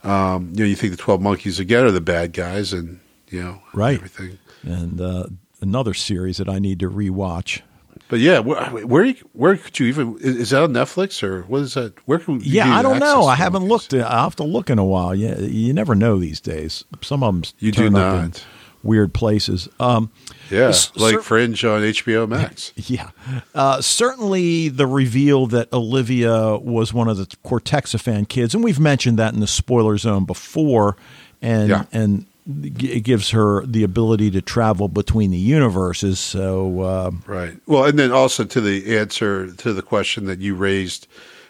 [0.04, 3.00] um, you know, you think the Twelve Monkeys again are the bad guys, and
[3.30, 3.96] you know, Right.
[3.96, 4.38] everything.
[4.64, 5.24] and uh,
[5.62, 7.62] another series that I need to rewatch.
[8.08, 11.74] But yeah, where where, where could you even is, that on Netflix or what is
[11.74, 11.92] that?
[12.06, 13.24] Where can you Yeah, I don't know.
[13.24, 13.92] I haven't looked.
[13.92, 15.14] I'll have to look in a while.
[15.14, 16.84] Yeah, you never know these days.
[17.02, 18.44] Some of them You do not.
[18.82, 19.68] weird places.
[19.78, 20.10] Um,
[20.50, 22.72] Yeah, like cer- Fringe on HBO Max.
[22.76, 23.10] yeah,
[23.54, 29.18] uh, certainly the reveal that Olivia was one of the Cortexiphan kids, and we've mentioned
[29.18, 30.96] that in the spoiler zone before,
[31.42, 31.84] and Yeah.
[31.92, 36.18] and it gives her the ability to travel between the universes.
[36.18, 36.80] So.
[36.80, 37.56] Uh, Right.
[37.66, 41.06] Well, and then also to the answer to the question that you raised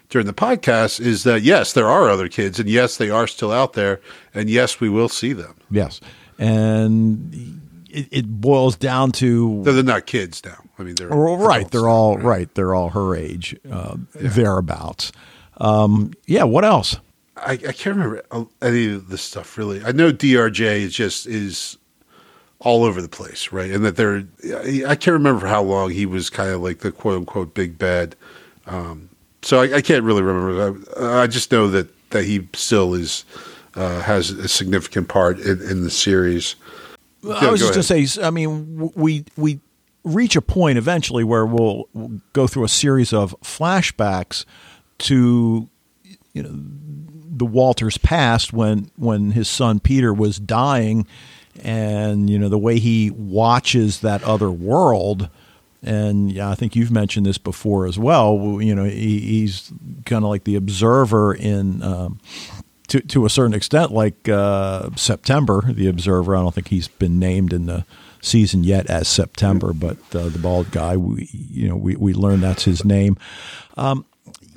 [0.08, 3.52] during the podcast is that yes, there are other kids, and yes, they are still
[3.52, 4.00] out there,
[4.34, 5.54] and yes, we will see them.
[5.70, 6.00] Yes,
[6.38, 10.58] and it, it boils down to they're not kids now.
[10.78, 11.58] I mean, they're well, right.
[11.58, 11.72] adults.
[11.72, 12.52] They're all right.
[12.54, 15.12] They're all her age, uh, thereabouts.
[15.58, 16.44] Um, yeah.
[16.44, 16.96] What else?
[17.42, 18.22] I, I can't remember
[18.62, 19.84] any of this stuff really.
[19.84, 21.76] I know DRJ is just is
[22.60, 23.70] all over the place, right?
[23.70, 24.24] And that they're
[24.86, 28.16] I can't remember how long he was kind of like the quote unquote big bad.
[28.66, 29.08] Um,
[29.42, 30.84] so I, I can't really remember.
[30.98, 33.24] I, I just know that that he still is
[33.74, 36.56] uh, has a significant part in, in the series.
[37.24, 38.22] I Yeah, was go just going to say.
[38.22, 39.60] I mean, we we
[40.04, 44.44] reach a point eventually where we'll, we'll go through a series of flashbacks
[44.98, 45.68] to
[46.32, 46.50] you know
[47.38, 51.06] the Walters past when when his son Peter was dying,
[51.62, 55.28] and you know the way he watches that other world.
[55.80, 58.58] And yeah, I think you've mentioned this before as well.
[58.60, 59.72] You know, he, he's
[60.06, 62.18] kind of like the observer in um,
[62.88, 66.34] to to a certain extent, like uh, September, the Observer.
[66.34, 67.84] I don't think he's been named in the
[68.20, 72.42] season yet as September, but uh, the bald guy, we you know we we learned
[72.42, 73.16] that's his name.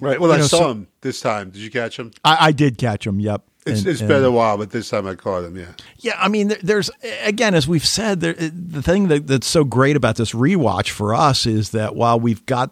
[0.02, 0.20] Right.
[0.20, 1.52] Well, You I know, saw so- him this time.
[1.52, 2.12] Did you catch him?
[2.26, 3.20] I, I did catch him.
[3.22, 3.44] Yep.
[3.66, 5.56] It's, And- it's and- been a while, but this time I caught him.
[5.56, 5.66] Yeah.
[6.00, 6.90] Yeah, I mean, there, there's
[7.24, 11.14] again, as we've said, there, the thing that, that's so great about this rewatch for
[11.14, 12.72] us is that while we've got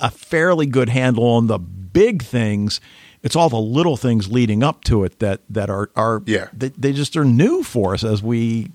[0.00, 2.80] a fairly good handle on the big things,
[3.22, 6.48] it's all the little things leading up to it that that are are Yeah.
[6.52, 8.70] they, they just are new for us as we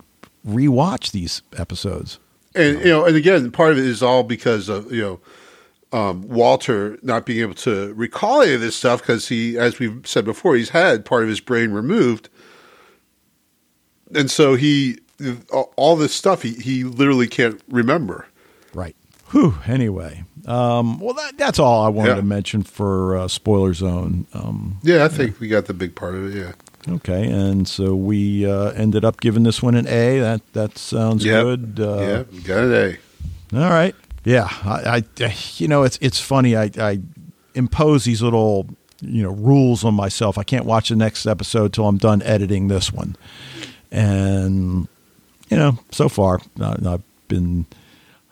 [0.48, 2.20] rewatch these episodes.
[2.56, 5.20] And you know, and again, part of it is all because of you know
[5.92, 10.06] um, Walter not being able to recall any of this stuff because he, as we've
[10.08, 12.30] said before, he's had part of his brain removed,
[14.14, 15.00] and so he
[15.52, 18.26] all this stuff he he literally can't remember.
[18.74, 18.96] Right.
[19.32, 19.56] Whew.
[19.66, 22.16] Anyway, um, well, that, that's all I wanted Yeah.
[22.16, 24.28] to mention for uh, spoiler zone.
[24.34, 26.38] Um, Yeah, I think we got the big part of it.
[26.38, 30.20] Yeah, Okay, and so we uh, ended up giving this one an A.
[30.20, 31.44] That that sounds Yep.
[31.44, 31.80] good.
[31.80, 32.98] Uh, yeah, got an A.
[33.64, 33.96] All right.
[34.24, 36.56] Yeah, I, I, you know, it's it's funny.
[36.56, 37.00] I, I
[37.56, 38.68] impose these little,
[39.02, 40.38] you know, rules on myself.
[40.38, 43.16] I can't watch the next episode till I'm done editing this one,
[43.92, 44.88] and
[45.50, 47.66] you know, so far I, I've been,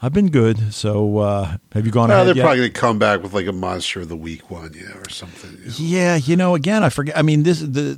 [0.01, 0.73] I've been good.
[0.73, 2.43] So, uh, have you gone ahead they're yet?
[2.43, 5.09] probably going to come back with like a monster of the week one, yeah, or
[5.09, 5.51] something.
[5.51, 5.73] you know.
[5.77, 7.17] Yeah, you know, again, I forget.
[7.17, 7.97] I mean, this the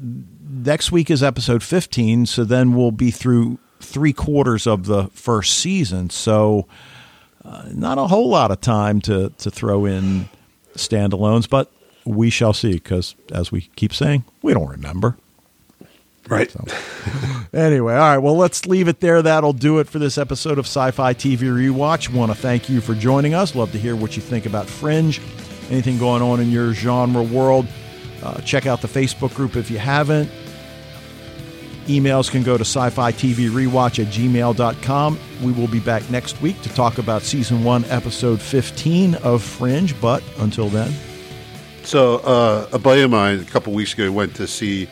[0.49, 5.57] next week is episode fifteen, so then we'll be through three quarters of the first
[5.57, 6.09] season.
[6.09, 6.67] So,
[7.43, 10.29] uh, not a whole lot of time to to throw in
[10.75, 11.71] standalones, but
[12.05, 12.73] we shall see.
[12.73, 15.17] Because as we keep saying, we don't remember.
[16.29, 16.51] Right.
[16.51, 16.65] So,
[17.53, 18.17] anyway, all right.
[18.19, 19.21] Well, let's leave it there.
[19.21, 22.13] That'll do it for this episode of Sci Fi TV Rewatch.
[22.13, 23.55] Want to thank you for joining us.
[23.55, 25.19] Love to hear what you think about Fringe,
[25.69, 27.67] anything going on in your genre world.
[28.23, 30.29] Uh, check out the Facebook group if you haven't.
[31.91, 35.19] Emails can go to sci fi TV rewatch at gmail.com.
[35.43, 39.99] We will be back next week to talk about season one, episode 15 of Fringe.
[39.99, 40.93] But until then,
[41.83, 44.87] So uh, a buddy of mine a couple weeks ago went to see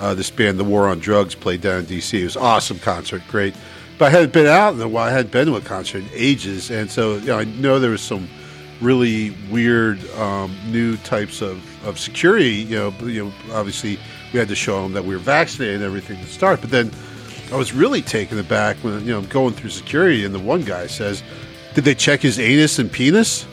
[0.00, 2.20] uh, this band, The War on Drugs, played down in D.C.
[2.20, 3.54] It was awesome concert, great.
[3.98, 5.06] But I hadn't been out in a while.
[5.08, 7.90] I hadn't been to a concert in ages, and so you know, I know there
[7.90, 8.28] was some
[8.80, 12.50] really weird um, new types of, of security.
[12.50, 13.98] You know, you know, obviously
[14.32, 16.60] we had to show them that we were vaccinated and everything to start.
[16.60, 16.90] But then
[17.52, 20.62] I was really taken aback when you know I'm going through security, and the one
[20.62, 21.22] guy says,
[21.74, 23.46] "Did they check his anus and penis?"